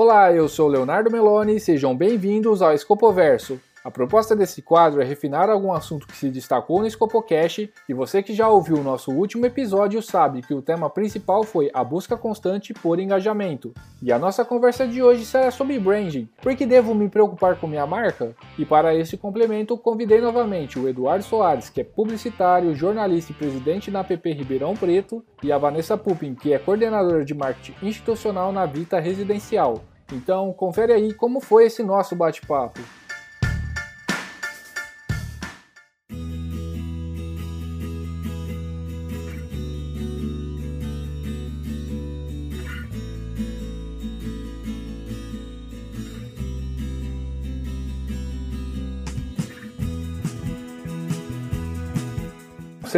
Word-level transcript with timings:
Olá, 0.00 0.32
eu 0.32 0.48
sou 0.48 0.68
Leonardo 0.68 1.10
Meloni, 1.10 1.58
sejam 1.58 1.92
bem-vindos 1.92 2.62
ao 2.62 2.72
Escopoverso. 2.72 3.60
A 3.84 3.90
proposta 3.90 4.36
desse 4.36 4.60
quadro 4.60 5.00
é 5.00 5.04
refinar 5.04 5.48
algum 5.48 5.72
assunto 5.72 6.06
que 6.06 6.14
se 6.16 6.28
destacou 6.28 6.82
no 6.82 6.90
Scopocast 6.90 7.72
e 7.88 7.94
você 7.94 8.22
que 8.22 8.34
já 8.34 8.48
ouviu 8.48 8.76
o 8.76 8.82
nosso 8.82 9.10
último 9.10 9.46
episódio 9.46 10.02
sabe 10.02 10.42
que 10.42 10.52
o 10.52 10.60
tema 10.60 10.90
principal 10.90 11.42
foi 11.42 11.70
a 11.72 11.82
busca 11.82 12.16
constante 12.16 12.74
por 12.74 13.00
engajamento. 13.00 13.72
E 14.02 14.12
a 14.12 14.18
nossa 14.18 14.44
conversa 14.44 14.86
de 14.86 15.02
hoje 15.02 15.24
será 15.24 15.50
sobre 15.50 15.78
branding. 15.78 16.28
Por 16.42 16.54
que 16.54 16.66
devo 16.66 16.94
me 16.94 17.08
preocupar 17.08 17.56
com 17.56 17.66
minha 17.66 17.86
marca? 17.86 18.36
E 18.58 18.64
para 18.66 18.94
esse 18.94 19.16
complemento, 19.16 19.78
convidei 19.78 20.20
novamente 20.20 20.78
o 20.78 20.88
Eduardo 20.88 21.24
Soares, 21.24 21.70
que 21.70 21.80
é 21.80 21.84
publicitário, 21.84 22.74
jornalista 22.74 23.32
e 23.32 23.36
presidente 23.36 23.90
na 23.90 24.04
PP 24.04 24.32
Ribeirão 24.32 24.74
Preto, 24.74 25.24
e 25.42 25.50
a 25.50 25.56
Vanessa 25.56 25.96
Pupin, 25.96 26.34
que 26.34 26.52
é 26.52 26.58
coordenadora 26.58 27.24
de 27.24 27.32
marketing 27.32 27.74
institucional 27.80 28.52
na 28.52 28.66
Vita 28.66 29.00
Residencial. 29.00 29.80
Então, 30.12 30.52
confere 30.52 30.92
aí 30.92 31.12
como 31.12 31.40
foi 31.40 31.66
esse 31.66 31.82
nosso 31.82 32.16
bate-papo. 32.16 32.80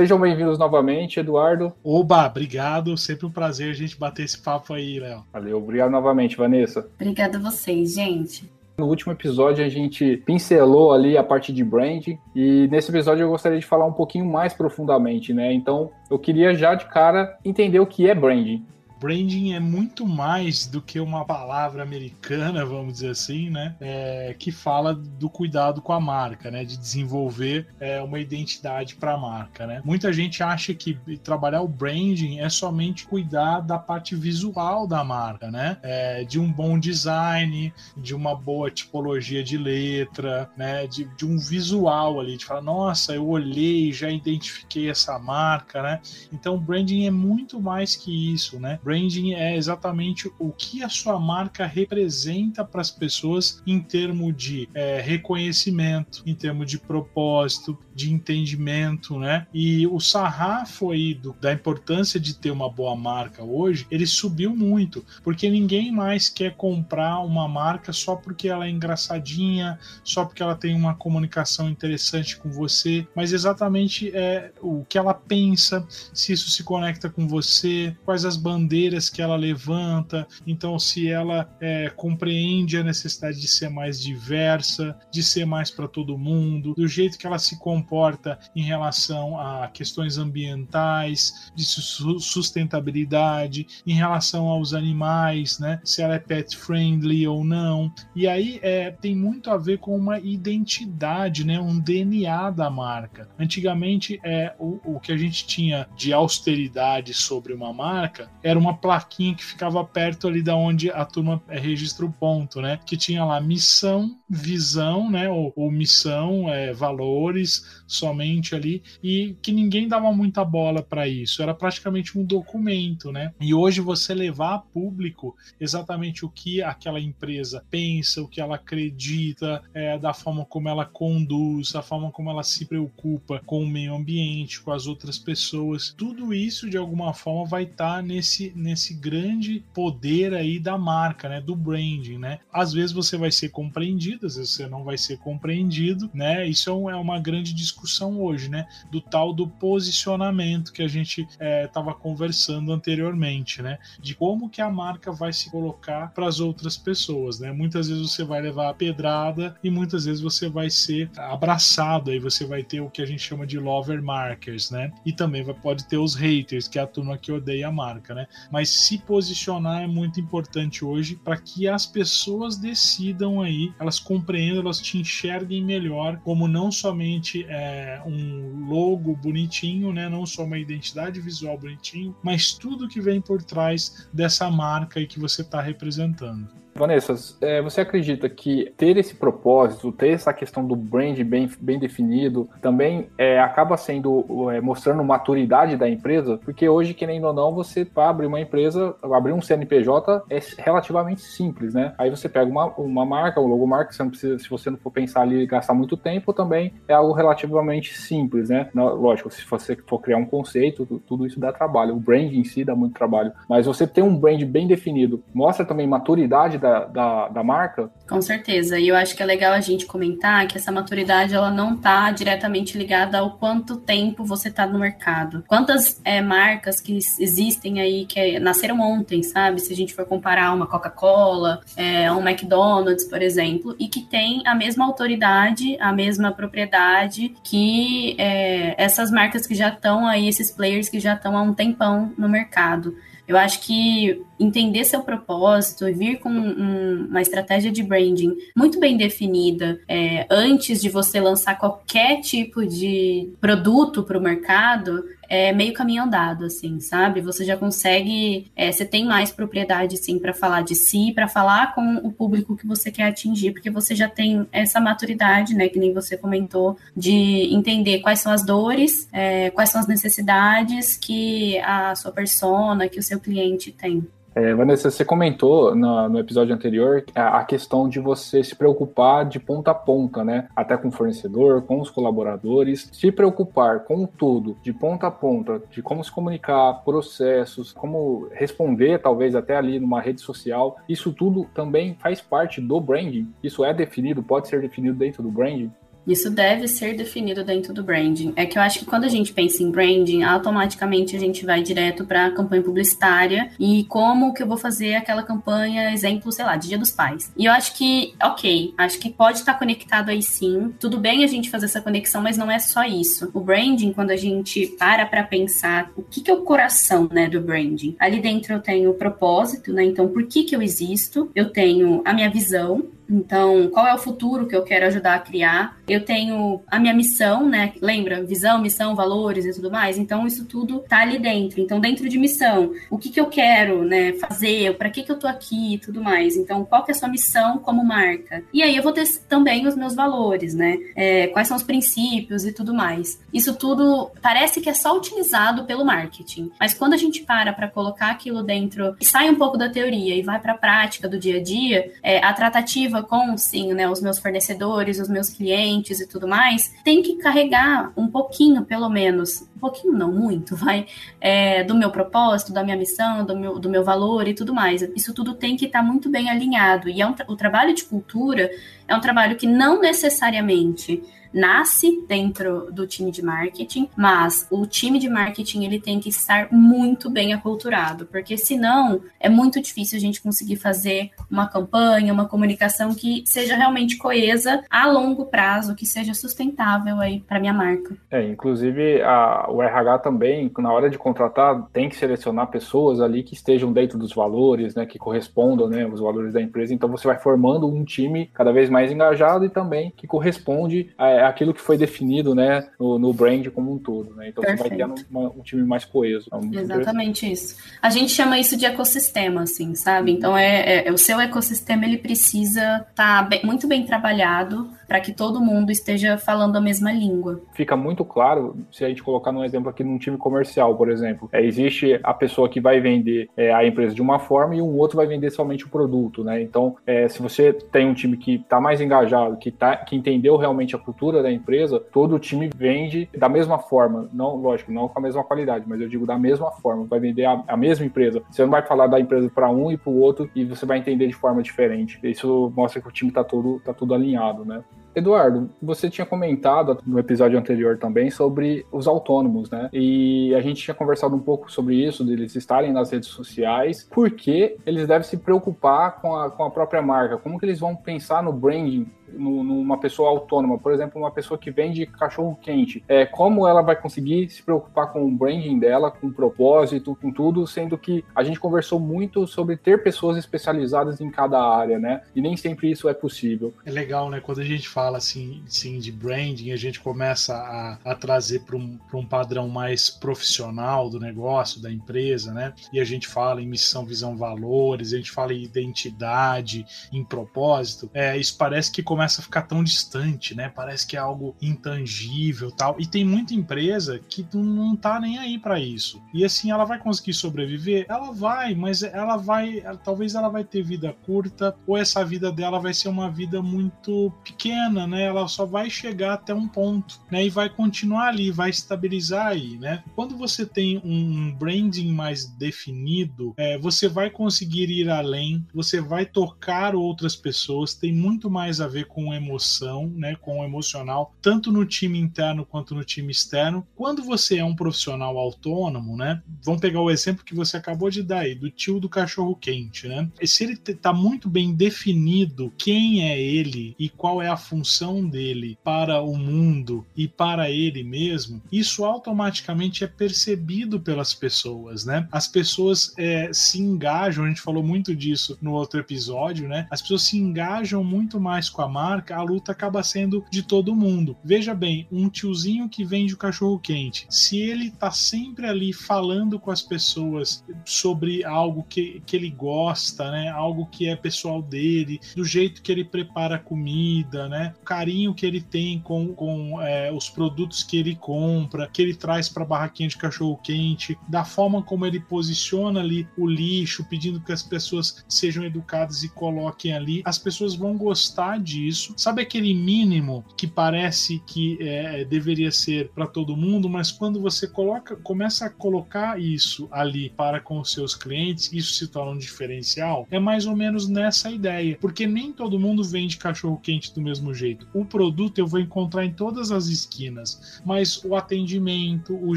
Sejam 0.01 0.19
bem-vindos 0.19 0.59
novamente, 0.59 1.21
Eduardo. 1.21 1.75
Oba, 1.85 2.27
obrigado. 2.27 2.97
Sempre 2.97 3.27
um 3.27 3.31
prazer 3.31 3.71
a 3.71 3.75
gente 3.75 3.99
bater 3.99 4.25
esse 4.25 4.39
papo 4.39 4.73
aí, 4.73 4.99
Léo. 4.99 5.27
Valeu, 5.31 5.59
obrigado 5.59 5.91
novamente, 5.91 6.39
Vanessa. 6.39 6.89
Obrigada 6.95 7.37
a 7.37 7.41
vocês, 7.43 7.97
gente. 7.97 8.51
No 8.79 8.87
último 8.87 9.13
episódio 9.13 9.63
a 9.63 9.69
gente 9.69 10.17
pincelou 10.25 10.91
ali 10.91 11.19
a 11.19 11.23
parte 11.23 11.53
de 11.53 11.63
branding 11.63 12.19
e 12.35 12.67
nesse 12.71 12.91
episódio 12.91 13.25
eu 13.25 13.29
gostaria 13.29 13.59
de 13.59 13.67
falar 13.67 13.85
um 13.85 13.93
pouquinho 13.93 14.25
mais 14.25 14.55
profundamente, 14.55 15.35
né? 15.35 15.53
Então 15.53 15.91
eu 16.11 16.19
queria 16.19 16.55
já 16.55 16.75
de 16.75 16.87
cara 16.87 17.37
entender 17.45 17.79
o 17.79 17.87
que 17.87 18.09
é 18.09 18.15
branding. 18.15 18.65
Branding 19.01 19.55
é 19.55 19.61
muito 19.61 20.07
mais 20.07 20.67
do 20.67 20.83
que 20.83 21.01
uma 21.01 21.25
palavra 21.25 21.83
americana, 21.83 22.67
vamos 22.67 22.93
dizer 22.95 23.11
assim, 23.11 23.49
né? 23.49 23.75
É, 23.81 24.37
que 24.39 24.53
fala 24.53 24.95
do 24.95 25.31
cuidado 25.31 25.81
com 25.81 25.95
a 25.95 25.99
marca, 25.99 26.51
né? 26.51 26.67
De 26.67 26.77
desenvolver 26.77 27.67
é, 27.81 28.03
uma 28.03 28.21
identidade 28.21 28.97
para 28.97 29.15
a 29.15 29.17
marca, 29.17 29.67
né? 29.67 29.81
Muita 29.87 30.13
gente 30.13 30.43
acha 30.43 30.75
que 30.75 30.99
trabalhar 31.25 31.63
o 31.63 31.69
branding 31.69 32.41
é 32.41 32.51
somente 32.51 33.07
cuidar 33.07 33.61
da 33.61 33.79
parte 33.79 34.15
visual 34.15 34.87
da 34.87 35.03
marca, 35.03 35.51
né? 35.51 35.79
É, 35.83 36.23
de 36.25 36.39
um 36.39 36.53
bom 36.53 36.79
design, 36.79 37.73
de 37.97 38.15
uma 38.15 38.37
boa 38.37 38.71
tipologia 38.71 39.43
de 39.43 39.57
letra, 39.57 40.51
né? 40.59 40.87
De, 40.87 41.05
de 41.17 41.25
um 41.25 41.39
visual 41.39 42.21
ali, 42.21 42.37
de 42.37 42.45
falar, 42.45 42.61
nossa, 42.61 43.15
eu 43.15 43.27
olhei, 43.27 43.93
já 43.93 44.11
identifiquei 44.11 44.91
essa 44.91 45.19
marca, 45.19 45.83
né? 45.83 46.01
Então, 46.31 46.59
branding 46.59 47.07
é 47.07 47.11
muito 47.11 47.59
mais 47.59 47.97
que 47.97 48.35
isso, 48.35 48.61
né? 48.61 48.79
Branding 48.91 49.35
é 49.35 49.57
exatamente 49.57 50.29
o 50.37 50.51
que 50.51 50.83
a 50.83 50.89
sua 50.89 51.21
marca 51.21 51.65
representa 51.65 52.65
para 52.65 52.81
as 52.81 52.91
pessoas 52.91 53.63
em 53.65 53.81
termos 53.81 54.37
de 54.37 54.69
é, 54.75 55.01
reconhecimento, 55.01 56.25
em 56.27 56.35
termos 56.35 56.69
de 56.69 56.77
propósito, 56.77 57.79
de 57.95 58.13
entendimento, 58.13 59.17
né? 59.17 59.47
E 59.55 59.87
o 59.87 60.01
sarrafo 60.01 60.91
aí 60.91 61.15
do, 61.15 61.37
da 61.41 61.53
importância 61.53 62.19
de 62.19 62.35
ter 62.35 62.51
uma 62.51 62.69
boa 62.69 62.97
marca 62.97 63.45
hoje, 63.45 63.87
ele 63.91 64.07
subiu 64.07 64.57
muito, 64.57 65.05
porque 65.23 65.49
ninguém 65.49 65.93
mais 65.93 66.29
quer 66.29 66.57
comprar 66.57 67.21
uma 67.21 67.47
marca 67.47 67.93
só 67.93 68.17
porque 68.17 68.49
ela 68.49 68.67
é 68.67 68.71
engraçadinha, 68.71 69.79
só 70.03 70.25
porque 70.25 70.43
ela 70.43 70.57
tem 70.57 70.75
uma 70.75 70.95
comunicação 70.95 71.69
interessante 71.69 72.37
com 72.37 72.51
você, 72.51 73.07
mas 73.15 73.33
exatamente 73.33 74.11
é 74.17 74.51
o 74.61 74.85
que 74.89 74.99
ela 74.99 75.15
pensa, 75.15 75.87
se 76.13 76.33
isso 76.33 76.51
se 76.51 76.65
conecta 76.65 77.09
com 77.09 77.29
você, 77.29 77.95
quais 78.05 78.25
as 78.25 78.37
bandeiras 78.37 78.80
bandeiras 78.81 79.11
que 79.11 79.21
ela 79.21 79.37
levanta, 79.37 80.27
então 80.47 80.79
se 80.79 81.09
ela 81.09 81.49
é, 81.61 81.91
compreende 81.91 82.79
a 82.79 82.83
necessidade 82.83 83.39
de 83.39 83.49
ser 83.49 83.69
mais 83.69 84.01
diversa, 84.01 84.97
de 85.11 85.23
ser 85.23 85.45
mais 85.45 85.71
para 85.71 85.87
todo 85.87 86.17
mundo, 86.17 86.75
do 86.75 86.89
jeito 86.89 87.19
que 87.19 87.27
ela 87.27 87.39
se 87.39 87.59
comporta 87.59 88.39
em 88.57 88.63
relação 88.63 89.39
a 89.39 89.69
questões 89.69 90.17
ambientais, 90.17 91.51
de 91.55 91.65
sustentabilidade, 91.65 93.67
em 93.87 93.95
relação 93.95 94.47
aos 94.47 94.73
animais, 94.73 95.59
né? 95.59 95.81
Se 95.85 96.03
ela 96.03 96.15
é 96.15 96.19
pet 96.19 96.57
friendly 96.57 97.27
ou 97.27 97.45
não. 97.45 97.93
E 98.15 98.27
aí 98.27 98.59
é, 98.63 98.91
tem 98.91 99.15
muito 99.15 99.51
a 99.51 99.57
ver 99.57 99.79
com 99.79 99.97
uma 99.97 100.19
identidade, 100.19 101.45
né? 101.45 101.61
Um 101.61 101.79
DNA 101.79 102.51
da 102.51 102.71
marca. 102.71 103.29
Antigamente 103.39 104.19
é 104.25 104.55
o, 104.59 104.81
o 104.85 105.01
que 105.01 105.13
a 105.13 105.17
gente 105.17 105.47
tinha 105.47 105.87
de 105.97 106.13
austeridade 106.13 107.13
sobre 107.13 107.53
uma 107.53 107.73
marca 107.73 108.31
era 108.43 108.59
uma 108.59 108.70
uma 108.71 108.77
plaquinha 108.77 109.35
que 109.35 109.45
ficava 109.45 109.85
perto 109.85 110.29
ali 110.29 110.43
da 110.43 110.55
onde 110.55 110.91
a 110.91 111.05
turma 111.05 111.43
é, 111.49 111.59
registra 111.59 112.07
o 112.07 112.13
ponto, 112.13 112.61
né? 112.61 112.79
Que 112.87 112.97
tinha 112.97 113.25
lá 113.25 113.41
missão, 113.41 114.17
visão, 114.29 115.11
né? 115.11 115.29
Ou, 115.29 115.53
ou 115.57 115.71
missão, 115.71 116.49
é, 116.49 116.73
valores, 116.73 117.83
somente 117.87 118.55
ali, 118.55 118.83
e 119.03 119.37
que 119.43 119.53
ninguém 119.53 119.89
dava 119.89 120.13
muita 120.13 120.45
bola 120.45 120.83
para 120.83 121.09
isso. 121.09 121.43
Era 121.43 121.55
praticamente 121.55 122.17
um 122.19 122.25
documento, 122.25 123.11
né? 123.11 123.33
E 123.41 123.53
hoje 123.53 123.81
você 123.81 124.15
levar 124.15 124.55
a 124.55 124.59
público 124.59 125.37
exatamente 125.59 126.25
o 126.25 126.29
que 126.31 126.63
aquela 126.63 127.01
empresa 127.01 127.65
pensa, 127.69 128.23
o 128.23 128.29
que 128.29 128.41
ela 128.41 128.55
acredita, 128.55 129.63
é, 129.75 129.99
da 129.99 130.15
forma 130.15 130.45
como 130.45 130.69
ela 130.69 130.85
conduz, 130.85 131.75
a 131.75 131.83
forma 131.83 132.11
como 132.11 132.31
ela 132.31 132.43
se 132.43 132.67
preocupa 132.67 133.41
com 133.45 133.63
o 133.63 133.67
meio 133.67 133.95
ambiente, 133.95 134.61
com 134.61 134.73
as 134.73 134.87
outras 134.87 135.19
pessoas, 135.19 135.93
tudo 135.97 136.33
isso 136.33 136.71
de 136.71 136.77
alguma 136.77 137.13
forma 137.13 137.45
vai 137.45 137.65
estar 137.65 137.97
tá 137.97 138.03
nesse 138.03 138.53
nesse 138.61 138.95
grande 138.95 139.65
poder 139.73 140.35
aí 140.35 140.59
da 140.59 140.77
marca, 140.77 141.29
né, 141.29 141.41
do 141.41 141.57
branding, 141.57 142.19
né? 142.19 142.39
Às 142.53 142.73
vezes 142.73 142.93
você 142.93 143.17
vai 143.17 143.31
ser 143.31 143.49
compreendido, 143.49 144.27
às 144.27 144.37
vezes 144.37 144.53
você 144.53 144.67
não 144.67 144.85
vai 144.85 144.99
ser 144.99 145.19
compreendido, 145.19 146.11
né? 146.13 146.47
Isso 146.47 146.71
é, 146.71 146.93
é 146.93 146.97
uma 146.97 147.19
grande 147.19 147.53
discussão 147.53 148.21
hoje, 148.21 148.49
né? 148.49 148.67
Do 148.91 149.01
tal 149.01 149.33
do 149.33 149.49
posicionamento 149.49 150.73
que 150.73 150.83
a 150.83 150.89
gente 150.89 151.27
estava 151.41 151.91
é, 151.91 151.95
conversando 151.95 152.73
anteriormente, 152.73 153.63
né? 153.63 153.79
De 154.01 154.15
como 154.15 154.49
que 154.49 154.61
a 154.61 154.71
marca 154.71 155.13
vai 155.13 155.33
se 155.33 155.51
colocar 155.51 156.13
para 156.13 156.27
as 156.27 156.41
outras 156.41 156.77
pessoas, 156.77 157.41
né? 157.41 157.53
Muitas 157.53 157.89
vezes 157.89 158.11
você 158.11 158.25
vai 158.25 158.41
levar 158.41 158.69
a 158.69 158.75
pedrada 158.75 159.57
e 159.63 159.71
muitas 159.71 160.05
vezes 160.05 160.21
você 160.21 160.49
vai 160.49 160.71
ser 160.71 161.11
abraçado, 161.17 162.11
aí 162.11 162.19
você 162.19 162.45
vai 162.45 162.63
ter 162.63 162.81
o 162.81 162.91
que 162.91 163.03
a 163.03 163.07
gente 163.07 163.23
chama 163.23 163.47
de 163.47 163.59
lover 163.59 164.03
markers, 164.03 164.71
né? 164.71 164.93
E 165.05 165.13
também 165.13 165.43
vai, 165.43 165.55
pode 165.55 165.87
ter 165.87 165.99
os 165.99 166.15
haters, 166.15 166.69
que 166.69 166.79
é 166.79 166.83
a 166.83 166.87
turma 166.87 167.19
que 167.19 167.33
odeia 167.33 167.69
a 167.69 167.73
marca, 167.73 168.15
né? 168.15 168.27
Mas 168.51 168.69
se 168.69 168.99
posicionar 168.99 169.83
é 169.83 169.87
muito 169.87 170.21
importante 170.21 170.85
hoje 170.85 171.17
para 171.17 171.37
que 171.37 171.69
as 171.69 171.87
pessoas 171.87 172.57
decidam 172.57 173.41
aí, 173.41 173.73
elas 173.79 173.99
compreendam, 173.99 174.63
elas 174.63 174.81
te 174.81 174.99
enxerguem 174.99 175.65
melhor 175.65 176.19
como 176.19 176.49
não 176.49 176.71
somente 176.71 177.45
é, 177.49 178.03
um 178.05 178.67
logo 178.69 179.15
bonitinho, 179.17 179.93
né, 179.93 180.09
não 180.09 180.27
só 180.27 180.45
uma 180.45 180.59
identidade 180.59 181.21
visual 181.21 181.59
bonitinho, 181.59 182.15
mas 182.23 182.53
tudo 182.53 182.89
que 182.89 183.01
vem 183.01 183.21
por 183.21 183.43
trás 183.43 184.09
dessa 184.13 184.51
marca 184.51 185.01
aí 185.01 185.07
que 185.07 185.19
você 185.19 185.43
está 185.43 185.61
representando. 185.61 186.60
Vanessa, 186.81 187.15
é, 187.43 187.61
você 187.61 187.83
acredita 187.83 188.29
que 188.29 188.73
ter 188.77 188.97
esse 188.97 189.15
propósito, 189.15 189.93
ter 189.93 190.09
essa 190.09 190.33
questão 190.33 190.67
do 190.67 190.75
brand 190.75 191.19
bem, 191.23 191.51
bem 191.61 191.79
definido, 191.79 192.49
também 192.63 193.09
é, 193.19 193.39
acaba 193.39 193.77
sendo 193.77 194.51
é, 194.51 194.61
mostrando 194.61 195.05
maturidade 195.05 195.77
da 195.77 195.89
empresa? 195.89 196.39
Porque 196.39 196.67
hoje, 196.69 196.95
querendo 196.95 197.27
ou 197.27 197.35
não, 197.35 197.55
você 197.55 197.87
abre 197.95 198.27
uma 198.27 198.41
empresa, 198.41 198.95
abrir 199.03 199.33
um 199.33 199.43
CNPJ 199.43 200.25
é 200.31 200.39
relativamente 200.59 201.21
simples, 201.21 201.75
né? 201.75 201.93
Aí 201.99 202.09
você 202.09 202.29
pega 202.29 202.51
uma, 202.51 202.67
uma 202.77 203.05
marca, 203.05 203.41
um 203.41 203.47
logomarca, 203.47 203.93
você 203.93 204.05
precisa, 204.05 204.39
se 204.39 204.49
você 204.49 204.71
não 204.71 204.79
for 204.79 204.91
pensar 204.91 205.21
ali 205.21 205.47
gastar 205.47 205.75
muito 205.75 205.97
tempo, 205.97 206.33
também 206.33 206.73
é 206.89 206.95
algo 206.95 207.13
relativamente 207.13 207.97
simples, 207.99 208.49
né? 208.49 208.71
Lógico, 208.75 209.31
se 209.31 209.45
você 209.45 209.77
for 209.87 209.99
criar 209.99 210.17
um 210.17 210.25
conceito, 210.25 210.87
tudo 211.07 211.27
isso 211.27 211.39
dá 211.39 211.53
trabalho. 211.53 211.95
O 211.95 212.01
brand 212.01 212.33
em 212.33 212.45
si 212.45 212.65
dá 212.65 212.75
muito 212.75 212.95
trabalho. 212.95 213.33
Mas 213.49 213.67
você 213.67 213.87
ter 213.87 214.03
um 214.03 214.17
brand 214.17 214.43
bem 214.45 214.67
definido 214.67 215.23
mostra 215.35 215.67
também 215.67 215.87
maturidade 215.87 216.57
da, 216.57 216.70
da, 216.79 217.29
da 217.29 217.43
marca? 217.43 217.91
Com 218.09 218.23
certeza. 218.23 218.79
E 218.79 218.89
eu 218.89 218.97
acho 218.97 219.17
que 219.17 219.23
é 219.23 219.27
legal 219.27 219.53
a 219.53 219.61
gente 219.61 219.87
comentar 219.87 220.47
que 220.47 220.57
essa 220.57 220.73
maturidade 220.73 221.35
ela 221.35 221.51
não 221.51 221.75
está 221.75 222.11
diretamente 222.11 222.77
ligada 222.77 223.19
ao 223.19 223.33
quanto 223.33 223.77
tempo 223.77 224.25
você 224.25 224.49
está 224.49 224.67
no 224.67 224.79
mercado. 224.79 225.45
Quantas 225.47 226.01
é, 226.05 226.21
marcas 226.21 226.81
que 226.81 226.97
existem 226.97 227.81
aí 227.81 228.07
que 228.07 228.19
é, 228.19 228.41
nasceram 228.41 228.81
ontem, 228.81 229.23
sabe? 229.23 229.61
Se 229.61 229.73
a 229.73 229.77
gente 229.77 229.95
for 229.95 230.05
comparar 230.05 230.55
uma 230.55 230.67
Coca-Cola, 230.67 231.61
é, 231.77 232.11
um 232.13 232.21
McDonald's, 232.27 233.05
por 233.05 233.21
exemplo, 233.23 233.75
e 233.79 233.89
que 233.89 234.01
tem 234.03 234.43
a 234.47 234.55
mesma 234.55 234.85
autoridade, 234.85 235.77
a 235.81 235.93
mesma 235.93 236.33
propriedade 236.33 237.35
que 237.45 238.17
é, 238.19 238.75
essas 238.83 239.11
marcas 239.11 239.47
que 239.47 239.55
já 239.55 239.69
estão 239.69 240.07
aí, 240.07 240.29
esses 240.29 240.51
players 240.51 240.89
que 240.89 241.01
já 241.01 241.15
estão 241.15 241.37
há 241.37 241.43
um 241.43 241.55
tempão 241.55 242.13
no 242.17 242.29
mercado. 242.29 242.95
Eu 243.31 243.37
acho 243.37 243.61
que 243.61 244.25
entender 244.41 244.83
seu 244.83 245.03
propósito 245.03 245.85
vir 245.95 246.19
com 246.19 246.29
um, 246.29 247.07
uma 247.09 247.23
estratégia 247.23 247.71
de 247.71 247.81
branding 247.81 248.37
muito 248.57 248.81
bem 248.81 248.97
definida 248.97 249.81
é, 249.87 250.27
antes 250.29 250.81
de 250.81 250.89
você 250.89 251.21
lançar 251.21 251.57
qualquer 251.57 252.23
tipo 252.23 252.67
de 252.67 253.33
produto 253.41 254.03
para 254.03 254.19
o 254.19 254.21
mercado, 254.21 255.05
é 255.31 255.53
meio 255.53 255.73
caminho 255.73 256.03
andado, 256.03 256.45
assim, 256.45 256.81
sabe? 256.81 257.21
Você 257.21 257.45
já 257.45 257.57
consegue, 257.57 258.51
é, 258.57 258.73
você 258.73 258.85
tem 258.85 259.07
mais 259.07 259.31
propriedade, 259.31 259.97
sim, 259.97 260.19
para 260.19 260.35
falar 260.35 260.63
de 260.63 260.75
si, 260.75 261.13
para 261.15 261.29
falar 261.29 261.73
com 261.73 261.99
o 261.99 262.11
público 262.11 262.57
que 262.57 262.67
você 262.67 262.91
quer 262.91 263.05
atingir, 263.05 263.53
porque 263.53 263.71
você 263.71 263.95
já 263.95 264.09
tem 264.09 264.45
essa 264.51 264.81
maturidade, 264.81 265.55
né, 265.55 265.69
que 265.69 265.79
nem 265.79 265.95
você 265.95 266.17
comentou, 266.17 266.77
de 266.97 267.49
entender 267.55 268.01
quais 268.01 268.19
são 268.19 268.33
as 268.33 268.45
dores, 268.45 269.09
é, 269.13 269.51
quais 269.51 269.71
são 269.71 269.81
as 269.81 269.87
necessidades 269.87 270.97
que 270.97 271.61
a 271.61 271.95
sua 271.95 272.11
persona, 272.11 272.89
que 272.89 272.99
o 272.99 273.03
seu 273.03 273.21
cliente 273.21 273.71
tem. 273.71 274.05
É, 274.35 274.55
Vanessa, 274.55 274.91
você 274.91 275.05
comentou 275.05 275.75
no, 275.75 276.09
no, 276.09 276.19
episódio 276.19 276.55
anterior 276.55 277.05
a, 277.15 277.39
a, 277.39 277.45
questão 277.45 277.89
de 277.89 277.99
você 277.99 278.45
se 278.45 278.55
preocupar 278.55 279.25
de 279.25 279.41
ponta 279.41 279.73
a 279.73 279.75
ponta, 279.75 280.23
né? 280.25 280.47
Até 280.55 280.77
com 280.77 280.89
o 280.89 280.93
fornecedor, 280.93 281.63
com 281.63 281.81
os 281.81 281.91
colaboradores, 281.91 282.89
se 282.93 283.11
preocupar 283.11 283.81
com 283.81 284.07
tudo, 284.07 284.57
de 284.63 284.73
ponta 284.73 285.09
a 285.09 285.11
ponta, 285.11 285.61
de 285.71 285.83
como 285.83 286.05
se 286.05 286.13
comunicar, 286.13 286.85
processos, 286.85 287.73
como 287.73 288.29
responder, 288.33 289.01
talvez 289.01 289.35
até 289.35 289.57
ali 289.57 289.81
numa 289.81 290.01
rede 290.01 290.21
social. 290.21 290.77
Isso 290.89 291.13
tudo 291.13 291.47
também 291.53 291.97
faz 291.99 292.21
parte 292.21 292.61
do 292.61 292.81
branding. 292.81 293.33
Isso 293.43 293.65
é 293.65 293.75
definido, 293.75 294.23
pode 294.23 294.47
ser 294.47 294.61
definido 294.61 294.97
dentro 294.97 295.23
do 295.23 295.31
branding. 295.31 295.73
Isso 296.07 296.31
deve 296.31 296.67
ser 296.67 296.97
definido 296.97 297.45
dentro 297.45 297.73
do 297.73 297.83
branding. 297.83 298.33
É 298.37 298.47
que 298.47 298.59
eu 298.59 298.63
acho 298.63 298.81
que 298.81 298.85
quando 298.85 299.05
a 299.05 299.09
gente 299.09 299.33
pensa 299.33 299.63
em 299.63 299.71
branding, 299.71 300.23
automaticamente 300.23 301.17
a 301.17 301.19
gente 301.19 301.45
vai 301.45 301.63
direto 301.63 302.05
para 302.05 302.27
a 302.27 302.31
campanha 302.31 302.63
publicitária 302.63 303.51
e 303.59 303.85
como 303.85 304.33
que 304.35 304.43
eu 304.43 304.47
vou 304.47 304.57
fazer 304.57 304.95
aquela 304.95 305.23
campanha, 305.23 305.93
exemplo, 305.93 306.33
sei 306.33 306.45
lá, 306.45 306.57
Dia 306.57 306.79
dos 306.79 306.91
Pais. 306.91 307.33
E 307.37 307.45
eu 307.45 307.53
acho 307.53 307.77
que, 307.77 308.15
ok, 308.23 308.75
acho 308.77 308.99
que 308.99 309.11
pode 309.11 309.39
estar 309.39 309.55
conectado 309.55 310.11
aí 310.11 310.23
sim. 310.23 310.73
Tudo 310.79 310.99
bem 310.99 311.25
a 311.25 311.27
gente 311.27 311.51
fazer 311.51 311.67
essa 311.67 311.81
conexão, 311.81 312.23
mas 312.23 312.37
não 312.37 312.51
é 312.51 312.59
só 312.59 312.85
isso. 312.85 313.31
O 313.33 313.41
branding, 313.41 313.93
quando 313.93 314.11
a 314.11 314.17
gente 314.17 314.67
para 314.79 315.07
para 315.07 315.23
pensar 315.23 315.91
o 315.97 316.03
que, 316.03 316.21
que 316.21 316.31
é 316.31 316.35
o 316.35 316.43
coração, 316.43 317.09
né, 317.13 317.29
do 317.29 317.41
branding. 317.41 317.97
Ali 317.99 318.21
dentro 318.21 318.55
eu 318.55 318.61
tenho 318.61 318.91
o 318.91 318.95
propósito, 318.95 319.73
né? 319.73 319.85
Então, 319.85 320.09
por 320.09 320.27
que 320.27 320.45
que 320.45 320.55
eu 320.55 320.63
existo? 320.63 321.31
Eu 321.35 321.51
tenho 321.51 322.03
a 322.05 322.13
minha 322.13 322.31
visão, 322.31 322.85
então, 323.11 323.69
qual 323.71 323.87
é 323.87 323.95
o 323.95 323.99
futuro 323.99 324.47
que 324.47 324.55
eu 324.55 324.63
quero 324.63 324.87
ajudar 324.87 325.15
a 325.15 325.19
criar? 325.19 325.77
Eu 325.89 326.05
tenho 326.05 326.63
a 326.67 326.79
minha 326.79 326.95
missão, 326.95 327.49
né? 327.49 327.73
Lembra? 327.81 328.23
Visão, 328.23 328.61
missão, 328.61 328.95
valores 328.95 329.45
e 329.45 329.53
tudo 329.53 329.71
mais. 329.71 329.99
Então, 329.99 330.27
isso 330.27 330.45
tudo 330.45 330.81
tá 330.89 331.01
ali 331.01 331.19
dentro. 331.19 331.61
Então, 331.61 331.81
dentro 331.81 332.09
de 332.09 332.19
missão, 332.19 332.73
o 332.89 332.97
que, 332.97 333.11
que 333.11 333.21
eu 333.21 333.27
quero, 333.27 333.85
né, 333.85 334.13
fazer? 334.15 334.77
Para 334.77 334.91
que, 334.91 335.03
que 335.03 335.11
eu 335.11 335.19
tô 335.19 335.27
aqui 335.27 335.75
e 335.75 335.79
tudo 335.79 336.03
mais. 336.03 336.37
Então, 336.37 336.65
qual 336.65 336.85
que 336.85 336.93
é 336.93 336.95
a 336.95 336.99
sua 336.99 337.09
missão 337.09 337.59
como 337.59 337.85
marca? 337.85 338.45
E 338.53 338.63
aí 338.63 338.77
eu 338.77 338.83
vou 338.83 338.93
ter 338.93 339.07
também 339.29 339.67
os 339.67 339.75
meus 339.75 339.95
valores, 339.95 340.55
né? 340.55 340.79
É, 340.95 341.27
quais 341.29 341.49
são 341.49 341.57
os 341.57 341.63
princípios 341.63 342.45
e 342.45 342.53
tudo 342.53 342.73
mais. 342.73 343.21
Isso 343.33 343.55
tudo 343.57 344.11
parece 344.23 344.61
que 344.61 344.69
é 344.69 344.75
só 344.75 344.97
utilizado 344.97 345.65
pelo 345.65 345.85
marketing. 345.85 346.53
Mas 346.61 346.75
quando 346.75 346.95
a 346.95 346.97
gente 346.97 347.23
para 347.23 347.53
para 347.53 347.69
colocar 347.69 348.11
aquilo 348.11 348.43
dentro, 348.43 348.97
sai 349.01 349.29
um 349.29 349.35
pouco 349.35 349.57
da 349.57 349.69
teoria 349.69 350.15
e 350.15 350.23
vai 350.23 350.39
para 350.41 350.53
a 350.53 350.59
prática 350.59 351.09
do 351.09 351.19
dia 351.19 351.39
a 351.39 351.43
dia, 351.43 351.93
é, 352.03 352.19
a 352.19 352.33
tratativa 352.33 353.00
com, 353.03 353.37
sim, 353.37 353.73
né, 353.73 353.89
os 353.89 354.01
meus 354.01 354.19
fornecedores, 354.19 354.99
os 354.99 355.09
meus 355.09 355.31
clientes 355.31 356.01
e 356.01 356.07
tudo 356.07 356.27
mais, 356.27 356.75
tem 356.85 357.03
que 357.03 357.17
carregar 357.17 357.93
um 357.97 358.07
pouquinho, 358.07 358.65
pelo 358.65 358.89
menos, 358.89 359.43
um 359.57 359.59
pouquinho 359.61 359.93
não, 359.93 360.13
muito, 360.13 360.57
vai, 360.57 360.87
é, 361.21 361.65
do 361.65 361.75
meu 361.75 361.91
propósito, 361.91 362.53
da 362.53 362.63
minha 362.63 362.77
missão, 362.77 363.25
do 363.25 363.37
meu, 363.37 363.59
do 363.59 363.69
meu 363.69 363.85
valor 363.85 364.27
e 364.29 364.35
tudo 364.35 364.55
mais. 364.55 364.83
Isso 364.95 365.13
tudo 365.13 365.35
tem 365.35 365.57
que 365.57 365.67
estar 365.67 365.81
tá 365.81 365.85
muito 365.85 366.09
bem 366.09 366.31
alinhado. 366.31 366.89
E 366.89 367.01
é 367.01 367.07
um, 367.07 367.15
o 367.29 367.37
trabalho 367.37 367.75
de 367.75 367.85
cultura 367.85 368.51
é 368.87 368.95
um 368.95 369.01
trabalho 369.01 369.37
que 369.37 369.47
não 369.47 369.81
necessariamente 369.81 371.03
nasce 371.33 372.05
dentro 372.07 372.73
do 372.73 372.87
time 372.87 373.11
de 373.11 373.23
marketing, 373.23 373.89
mas 373.97 374.47
o 374.51 374.67
time 374.67 374.99
de 374.99 375.09
marketing 375.09 375.65
ele 375.65 375.81
tem 375.81 376.01
que 376.01 376.09
estar 376.09 376.49
muito 376.51 377.11
bem 377.11 377.33
aculturado, 377.33 378.07
porque 378.07 378.37
senão 378.37 379.01
é 379.19 379.29
muito 379.29 379.61
difícil 379.61 379.97
a 379.97 380.01
gente 380.01 380.23
conseguir 380.23 380.57
fazer 380.57 381.11
uma 381.31 381.49
campanha, 381.49 382.13
uma 382.13 382.27
comunicação 382.27 382.95
que 382.95 383.23
seja 383.27 383.57
realmente 383.57 383.97
coesa 383.97 384.63
a 384.71 384.87
longo 384.87 385.27
prazo, 385.27 385.75
que 385.75 385.87
seja 385.87 386.15
sustentável 386.15 387.01
aí 387.01 387.21
para 387.21 387.41
minha 387.41 387.53
marca. 387.53 387.97
É, 388.11 388.23
inclusive 388.27 389.03
a, 389.03 389.47
o 389.49 389.63
RH 389.63 389.99
também, 389.99 390.51
na 390.59 390.73
hora 390.73 390.91
de 390.91 390.99
contratar, 390.99 391.67
tem 391.73 391.89
que 391.89 391.97
selecionar 391.97 392.49
pessoas 392.49 393.01
ali 393.01 393.23
que 393.23 393.35
estejam 393.35 393.73
dentro 393.73 393.99
dos 393.99 394.13
valores, 394.13 394.75
né, 394.75 394.87
que 394.87 394.99
correspondam, 394.99 395.69
né, 395.69 395.87
os 395.87 396.01
valores 396.01 396.33
da 396.33 396.41
empresa. 396.41 396.75
Então 396.75 396.89
você 396.89 397.07
vai 397.07 397.19
formando 397.19 397.67
um 397.67 397.85
time 397.85 398.31
cada 398.33 398.53
vez 398.53 398.69
mais 398.69 398.91
engajado 398.91 399.45
e 399.45 399.49
também 399.49 399.93
que 399.97 400.07
corresponde 400.07 400.91
a 400.97 401.09
é 401.21 401.25
aquilo 401.25 401.53
que 401.53 401.61
foi 401.61 401.77
definido, 401.77 402.35
né, 402.35 402.69
no, 402.79 402.99
no 402.99 403.13
brand 403.13 403.47
como 403.49 403.73
um 403.73 403.79
todo, 403.79 404.15
né? 404.15 404.29
Então 404.29 404.43
Perfeito. 404.43 404.63
você 404.63 404.85
vai 404.85 404.95
ter 404.95 405.05
uma, 405.11 405.29
um 405.29 405.43
time 405.43 405.63
mais 405.63 405.85
coeso. 405.85 406.31
É 406.33 406.61
Exatamente 406.61 407.31
isso. 407.31 407.57
A 407.83 407.91
gente 407.91 408.11
chama 408.11 408.39
isso 408.39 408.57
de 408.57 408.65
ecossistema, 408.65 409.43
assim, 409.43 409.75
sabe? 409.75 410.13
Então 410.13 410.37
é, 410.37 410.61
é, 410.61 410.89
é 410.89 410.93
o 410.93 410.99
seu 410.99 411.21
ecossistema 411.21 411.85
ele 411.85 411.99
precisa 411.99 412.87
estar 412.91 413.29
tá 413.29 413.41
muito 413.45 413.67
bem 413.69 413.85
trabalhado 413.85 414.71
para 414.91 415.01
que 415.01 415.13
todo 415.13 415.41
mundo 415.41 415.71
esteja 415.71 416.19
falando 416.19 416.57
a 416.57 416.61
mesma 416.61 416.91
língua. 416.91 417.41
Fica 417.53 417.77
muito 417.77 418.05
claro 418.05 418.57
se 418.73 418.85
a 418.85 418.89
gente 418.89 419.05
colocar 419.05 419.31
um 419.31 419.45
exemplo 419.45 419.71
aqui 419.71 419.85
num 419.85 419.97
time 419.99 420.17
comercial, 420.17 420.75
por 420.75 420.91
exemplo. 420.91 421.29
É, 421.31 421.41
existe 421.41 422.01
a 422.03 422.13
pessoa 422.13 422.49
que 422.49 422.61
vai 422.61 422.81
vender 422.81 423.31
é, 423.37 423.55
a 423.55 423.65
empresa 423.65 423.95
de 423.95 424.03
uma 424.03 424.19
forma 424.19 424.57
e 424.57 424.61
um 424.61 424.77
outro 424.77 424.97
vai 424.97 425.07
vender 425.07 425.31
somente 425.31 425.65
o 425.65 425.69
produto, 425.69 426.25
né? 426.25 426.43
Então, 426.43 426.75
é, 426.85 427.07
se 427.07 427.23
você 427.23 427.53
tem 427.53 427.87
um 427.87 427.95
time 427.95 428.17
que 428.17 428.35
está 428.35 428.61
mais 428.61 428.81
engajado, 428.81 429.37
que, 429.37 429.53
tá, 429.53 429.77
que 429.77 429.95
entendeu 429.95 430.37
realmente 430.37 430.75
a 430.75 430.79
cultura 430.79 431.23
da 431.23 431.31
empresa, 431.31 431.79
todo 431.79 432.17
o 432.17 432.19
time 432.19 432.51
vende 432.53 433.09
da 433.17 433.29
mesma 433.29 433.61
forma. 433.61 434.11
Não, 434.13 434.35
lógico, 434.35 434.73
não 434.73 434.89
com 434.89 434.99
a 434.99 435.03
mesma 435.03 435.23
qualidade, 435.23 435.67
mas 435.69 435.81
eu 435.81 435.89
digo 435.89 436.05
da 436.05 436.19
mesma 436.19 436.51
forma. 436.51 436.85
Vai 436.87 436.99
vender 436.99 437.27
a, 437.27 437.45
a 437.47 437.57
mesma 437.57 437.87
empresa. 437.87 438.25
Você 438.29 438.43
não 438.43 438.51
vai 438.51 438.63
falar 438.63 438.89
da 438.89 438.99
empresa 438.99 439.31
para 439.33 439.49
um 439.51 439.71
e 439.71 439.77
para 439.77 439.91
o 439.93 440.01
outro 440.01 440.29
e 440.35 440.45
você 440.45 440.67
vai 440.67 440.79
entender 440.79 441.07
de 441.07 441.15
forma 441.15 441.45
diferente. 441.45 442.01
Isso 442.03 442.53
mostra 442.57 442.83
que 442.83 442.89
o 442.89 442.93
time 442.93 443.13
está 443.13 443.23
todo, 443.23 443.61
tá 443.65 443.73
tudo 443.73 443.95
alinhado, 443.95 444.45
né? 444.45 444.65
Eduardo, 444.95 445.51
você 445.63 445.89
tinha 445.89 446.07
comentado 446.07 446.79
no 446.87 446.99
episódio 446.99 447.39
anterior 447.39 447.79
também 447.79 448.11
sobre 448.11 448.67
os 448.73 448.87
autônomos, 448.87 449.51
né? 449.51 449.69
E 449.73 450.35
a 450.35 450.41
gente 450.41 450.63
tinha 450.63 450.75
conversado 450.75 451.15
um 451.15 451.21
pouco 451.21 451.51
sobre 451.51 451.75
isso, 451.77 452.05
deles 452.05 452.35
estarem 452.35 452.73
nas 452.73 452.91
redes 452.91 453.09
sociais, 453.09 453.89
porque 453.91 454.57
eles 454.67 454.87
devem 454.87 455.07
se 455.07 455.17
preocupar 455.17 456.01
com 456.01 456.17
a, 456.17 456.31
com 456.31 456.45
a 456.45 456.51
própria 456.51 456.83
marca, 456.83 457.17
como 457.17 457.39
que 457.39 457.47
eles 457.47 457.61
vão 457.61 457.77
pensar 457.77 458.23
no 458.23 458.33
branding 458.33 458.87
numa 459.13 459.79
pessoa 459.79 460.11
autônoma, 460.11 460.59
por 460.59 460.73
exemplo, 460.73 461.01
uma 461.01 461.11
pessoa 461.11 461.39
que 461.39 461.51
vende 461.51 461.87
cachorro 461.87 462.39
quente, 462.41 462.83
é 462.89 463.05
como 463.07 463.47
ela 463.47 463.63
vai 463.63 463.77
conseguir 463.77 464.29
se 464.31 464.43
preocupar 464.43 464.93
com 464.93 465.05
o 465.05 465.11
branding 465.11 465.59
dela, 465.59 465.91
com 465.91 466.09
o 466.09 466.13
propósito, 466.13 466.97
com 467.01 467.13
tudo, 467.13 467.47
sendo 467.47 467.77
que 467.77 468.05
a 468.15 468.23
gente 468.23 468.41
conversou 468.41 468.81
muito 468.81 469.27
sobre 469.27 469.57
ter 469.57 469.83
pessoas 469.83 470.17
especializadas 470.17 471.01
em 471.01 471.11
cada 471.11 471.41
área, 471.41 471.79
né? 471.79 472.03
E 472.15 472.21
nem 472.21 472.37
sempre 472.37 472.71
isso 472.71 472.89
é 472.89 472.95
possível. 472.95 473.53
É 473.65 473.71
legal, 473.71 474.11
né? 474.11 474.21
Quando 474.21 474.41
a 474.41 474.45
gente 474.45 474.69
fala 474.69 474.99
assim, 474.99 475.43
sim, 475.47 475.79
de 475.79 475.93
branding, 475.93 476.53
a 476.53 476.57
gente 476.57 476.81
começa 476.81 477.35
a, 477.35 477.79
a 477.85 477.95
trazer 477.95 478.41
para 478.41 478.57
um, 478.57 478.79
um 478.95 479.07
padrão 479.07 479.49
mais 479.49 479.91
profissional 479.91 480.89
do 480.89 481.01
negócio, 481.01 481.61
da 481.61 481.71
empresa, 481.71 482.33
né? 482.33 482.53
E 482.73 482.81
a 482.81 482.85
gente 482.85 483.07
fala 483.07 483.43
em 483.43 483.47
missão, 483.47 483.85
visão, 483.85 484.17
valores, 484.17 484.93
a 484.93 484.97
gente 484.97 485.11
fala 485.11 485.33
em 485.33 485.43
identidade, 485.43 486.65
em 486.93 487.05
propósito. 487.05 487.91
É, 487.93 488.17
isso 488.17 488.37
parece 488.37 488.71
que 488.71 488.83
começa 488.83 489.00
começa 489.01 489.23
a 489.23 489.25
ficar 489.25 489.43
tão 489.43 489.65
distante, 489.65 490.35
né? 490.35 490.53
Parece 490.55 490.87
que 490.87 490.95
é 490.95 491.01
algo 491.01 491.35
intangível 491.41 492.51
tal. 492.51 492.77
E 492.79 492.87
tem 492.87 493.03
muita 493.03 493.33
empresa 493.33 493.99
que 493.99 494.27
não 494.35 494.77
tá 494.77 495.01
nem 495.01 495.17
aí 495.17 495.39
para 495.39 495.59
isso. 495.59 496.03
E 496.13 496.23
assim, 496.23 496.51
ela 496.51 496.67
vai 496.67 496.79
conseguir 496.79 497.15
sobreviver? 497.15 497.87
Ela 497.89 498.13
vai, 498.13 498.55
mas 498.55 498.83
ela 498.83 499.17
vai, 499.17 499.63
talvez 499.83 500.15
ela 500.15 500.29
vai 500.29 500.45
ter 500.45 500.63
vida 500.63 500.95
curta, 501.07 501.57
ou 501.67 501.79
essa 501.79 502.05
vida 502.05 502.31
dela 502.31 502.61
vai 502.61 502.75
ser 502.75 502.91
uma 502.91 503.11
vida 503.11 503.41
muito 503.41 504.13
pequena, 504.23 504.87
né? 504.87 505.05
Ela 505.05 505.27
só 505.29 505.47
vai 505.47 505.71
chegar 505.71 506.13
até 506.13 506.35
um 506.35 506.47
ponto, 506.47 507.01
né? 507.11 507.25
E 507.25 507.31
vai 507.31 507.49
continuar 507.49 508.09
ali, 508.09 508.31
vai 508.31 508.51
estabilizar 508.51 509.29
aí, 509.29 509.57
né? 509.57 509.83
Quando 509.97 510.15
você 510.15 510.45
tem 510.45 510.79
um 510.85 511.33
branding 511.39 511.91
mais 511.91 512.27
definido, 512.27 513.33
é, 513.39 513.57
você 513.57 513.89
vai 513.89 514.11
conseguir 514.11 514.69
ir 514.69 514.91
além, 514.91 515.47
você 515.55 515.81
vai 515.81 516.05
tocar 516.05 516.75
outras 516.75 517.17
pessoas, 517.17 517.73
tem 517.73 517.95
muito 517.95 518.31
mais 518.31 518.61
a 518.61 518.69
ver 518.69 518.90
com 518.93 519.15
emoção, 519.15 519.87
né, 519.97 520.15
com 520.17 520.41
o 520.41 520.45
emocional, 520.45 521.15
tanto 521.23 521.51
no 521.51 521.65
time 521.65 521.99
interno 521.99 522.45
quanto 522.45 522.75
no 522.75 522.85
time 522.85 523.11
externo. 523.11 523.67
Quando 523.75 524.03
você 524.03 524.39
é 524.39 524.45
um 524.45 524.55
profissional 524.55 525.17
autônomo, 525.19 525.97
né, 525.97 526.23
vamos 526.45 526.61
pegar 526.61 526.81
o 526.81 526.91
exemplo 526.91 527.25
que 527.25 527.35
você 527.35 527.57
acabou 527.57 527.91
de 527.91 528.03
dar 528.03 528.21
aí, 528.21 528.35
do 528.35 528.51
tio 528.51 528.81
do 528.81 528.89
cachorro 528.89 529.37
quente, 529.37 529.89
né? 529.89 530.09
Se 530.25 530.45
ele 530.45 530.55
está 530.55 530.93
muito 530.93 531.29
bem 531.29 531.55
definido 531.55 532.53
quem 532.59 533.09
é 533.09 533.21
ele 533.21 533.75
e 533.79 533.89
qual 533.89 534.21
é 534.21 534.29
a 534.29 534.37
função 534.37 535.07
dele 535.07 535.59
para 535.65 536.01
o 536.01 536.17
mundo 536.17 536.85
e 536.97 537.09
para 537.09 537.51
ele 537.51 537.83
mesmo, 537.83 538.43
isso 538.51 538.85
automaticamente 538.85 539.85
é 539.85 539.87
percebido 539.87 540.81
pelas 540.81 541.15
pessoas, 541.15 541.85
né? 541.85 542.09
As 542.11 542.27
pessoas 542.27 542.93
é, 542.97 543.31
se 543.33 543.61
engajam, 543.61 544.25
a 544.25 544.29
gente 544.29 544.41
falou 544.41 544.63
muito 544.63 544.95
disso 544.95 545.39
no 545.41 545.53
outro 545.53 545.81
episódio, 545.81 546.49
né? 546.49 546.67
As 546.71 546.83
pessoas 546.83 547.03
se 547.03 547.17
engajam 547.17 547.83
muito 547.85 548.21
mais 548.21 548.49
com 548.49 548.63
a 548.63 548.69
marca, 548.81 549.17
a 549.17 549.23
luta 549.23 549.53
acaba 549.53 549.83
sendo 549.83 550.25
de 550.31 550.43
todo 550.43 550.75
mundo. 550.75 551.17
Veja 551.23 551.55
bem, 551.55 551.87
um 551.93 552.09
tiozinho 552.09 552.69
que 552.69 552.85
vende 552.85 553.13
o 553.13 553.19
cachorro 553.19 553.59
quente, 553.59 554.07
se 554.09 554.39
ele 554.39 554.71
tá 554.71 554.91
sempre 554.91 555.47
ali 555.47 555.73
falando 555.73 556.39
com 556.39 556.51
as 556.51 556.63
pessoas 556.63 557.45
sobre 557.65 558.25
algo 558.25 558.65
que, 558.69 559.03
que 559.05 559.17
ele 559.17 559.31
gosta, 559.31 560.11
né? 560.11 560.31
Algo 560.31 560.67
que 560.67 560.89
é 560.89 560.97
pessoal 560.97 561.43
dele, 561.43 562.01
do 562.17 562.25
jeito 562.25 562.63
que 562.63 562.73
ele 562.73 562.85
prepara 562.85 563.37
a 563.37 563.39
comida, 563.39 564.29
né? 564.29 564.55
O 564.61 564.65
carinho 564.65 565.15
que 565.15 565.27
ele 565.27 565.41
tem 565.41 565.79
com, 565.79 566.15
com 566.15 566.61
é, 566.63 566.91
os 566.93 567.11
produtos 567.11 567.63
que 567.63 567.77
ele 567.77 567.95
compra, 567.97 568.69
que 568.73 568.81
ele 568.81 568.95
traz 568.95 569.29
para 569.29 569.43
a 569.43 569.47
barraquinha 569.47 569.89
de 569.89 569.97
cachorro 569.97 570.39
quente, 570.43 570.97
da 571.09 571.25
forma 571.25 571.63
como 571.63 571.85
ele 571.85 572.01
posiciona 572.01 572.81
ali 572.81 573.07
o 573.17 573.27
lixo, 573.27 573.85
pedindo 573.85 574.21
que 574.21 574.33
as 574.33 574.43
pessoas 574.43 575.05
sejam 575.09 575.45
educadas 575.45 576.03
e 576.03 576.09
coloquem 576.09 576.73
ali, 576.73 577.03
as 577.05 577.19
pessoas 577.19 577.55
vão 577.55 577.77
gostar 577.77 578.39
disso. 578.39 578.70
Sabe 578.97 579.23
aquele 579.23 579.55
mínimo 579.55 580.25
que 580.37 580.47
parece 580.47 581.21
que 581.27 581.59
é, 581.61 582.05
deveria 582.05 582.51
ser 582.51 582.91
para 582.91 583.07
todo 583.07 583.37
mundo, 583.37 583.69
mas 583.69 583.91
quando 583.91 584.21
você 584.21 584.47
coloca, 584.47 584.97
começa 584.97 585.47
a 585.47 585.51
colocar 585.51 586.21
isso 586.21 586.69
ali 586.71 587.11
para 587.11 587.41
com 587.41 587.61
os 587.61 587.73
seus 587.73 587.95
clientes, 587.95 588.53
isso 588.53 588.75
se 588.75 588.89
torna 588.89 589.13
um 589.13 589.19
diferencial. 589.19 590.07
É 590.11 590.19
mais 590.19 590.47
ou 590.47 590.57
menos 590.57 590.89
nessa 590.89 591.31
ideia, 591.31 591.77
porque 591.81 592.07
nem 592.07 592.33
todo 592.33 592.59
mundo 592.59 592.83
vende 592.85 593.17
cachorro 593.17 593.61
quente 593.63 593.95
do 593.95 594.01
mesmo 594.01 594.35
jeito. 594.35 594.67
O 594.73 594.85
produto 594.85 595.39
eu 595.39 595.47
vou 595.47 595.61
encontrar 595.61 596.05
em 596.05 596.13
todas 596.13 596.51
as 596.51 596.67
esquinas, 596.67 597.61
mas 597.65 598.03
o 598.05 598.15
atendimento, 598.15 599.19
o 599.23 599.37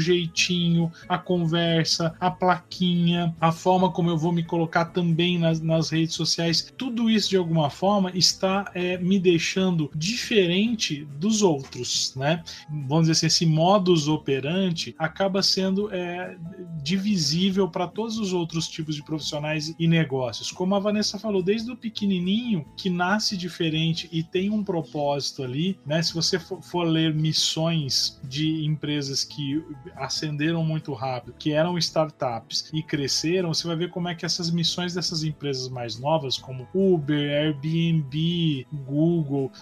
jeitinho, 0.00 0.90
a 1.08 1.18
conversa, 1.18 2.14
a 2.20 2.30
plaquinha, 2.30 3.34
a 3.40 3.52
forma 3.52 3.90
como 3.90 4.10
eu 4.10 4.18
vou 4.18 4.32
me 4.32 4.44
colocar 4.44 4.86
também 4.86 5.38
nas, 5.38 5.60
nas 5.60 5.90
redes 5.90 6.14
sociais, 6.14 6.72
tudo 6.76 7.10
isso 7.10 7.30
de 7.30 7.36
alguma 7.36 7.70
forma 7.70 8.10
está 8.14 8.70
é, 8.74 8.98
me 8.98 9.18
deixando 9.24 9.90
diferente 9.96 11.06
dos 11.18 11.40
outros, 11.40 12.14
né? 12.14 12.44
Vamos 12.68 13.08
dizer 13.08 13.12
assim, 13.12 13.26
esse 13.26 13.46
modus 13.46 14.06
operandi 14.06 14.94
acaba 14.98 15.42
sendo 15.42 15.90
é, 15.90 16.36
divisível 16.82 17.66
para 17.66 17.88
todos 17.88 18.18
os 18.18 18.34
outros 18.34 18.68
tipos 18.68 18.94
de 18.94 19.02
profissionais 19.02 19.74
e 19.78 19.88
negócios. 19.88 20.52
Como 20.52 20.74
a 20.74 20.78
Vanessa 20.78 21.18
falou, 21.18 21.42
desde 21.42 21.70
o 21.70 21.76
pequenininho 21.76 22.66
que 22.76 22.90
nasce 22.90 23.34
diferente 23.34 24.10
e 24.12 24.22
tem 24.22 24.50
um 24.50 24.62
propósito 24.62 25.42
ali, 25.42 25.78
né? 25.86 26.02
Se 26.02 26.12
você 26.12 26.38
for, 26.38 26.60
for 26.62 26.84
ler 26.84 27.14
missões 27.14 28.20
de 28.24 28.66
empresas 28.66 29.24
que 29.24 29.64
ascenderam 29.96 30.62
muito 30.62 30.92
rápido, 30.92 31.34
que 31.38 31.52
eram 31.52 31.78
startups 31.78 32.70
e 32.74 32.82
cresceram, 32.82 33.54
você 33.54 33.66
vai 33.66 33.76
ver 33.76 33.88
como 33.88 34.08
é 34.08 34.14
que 34.14 34.26
essas 34.26 34.50
missões 34.50 34.92
dessas 34.92 35.24
empresas 35.24 35.70
mais 35.70 35.98
novas, 35.98 36.36
como 36.36 36.68
Uber, 36.74 37.30
Airbnb, 37.30 38.66
Google, 38.70 39.03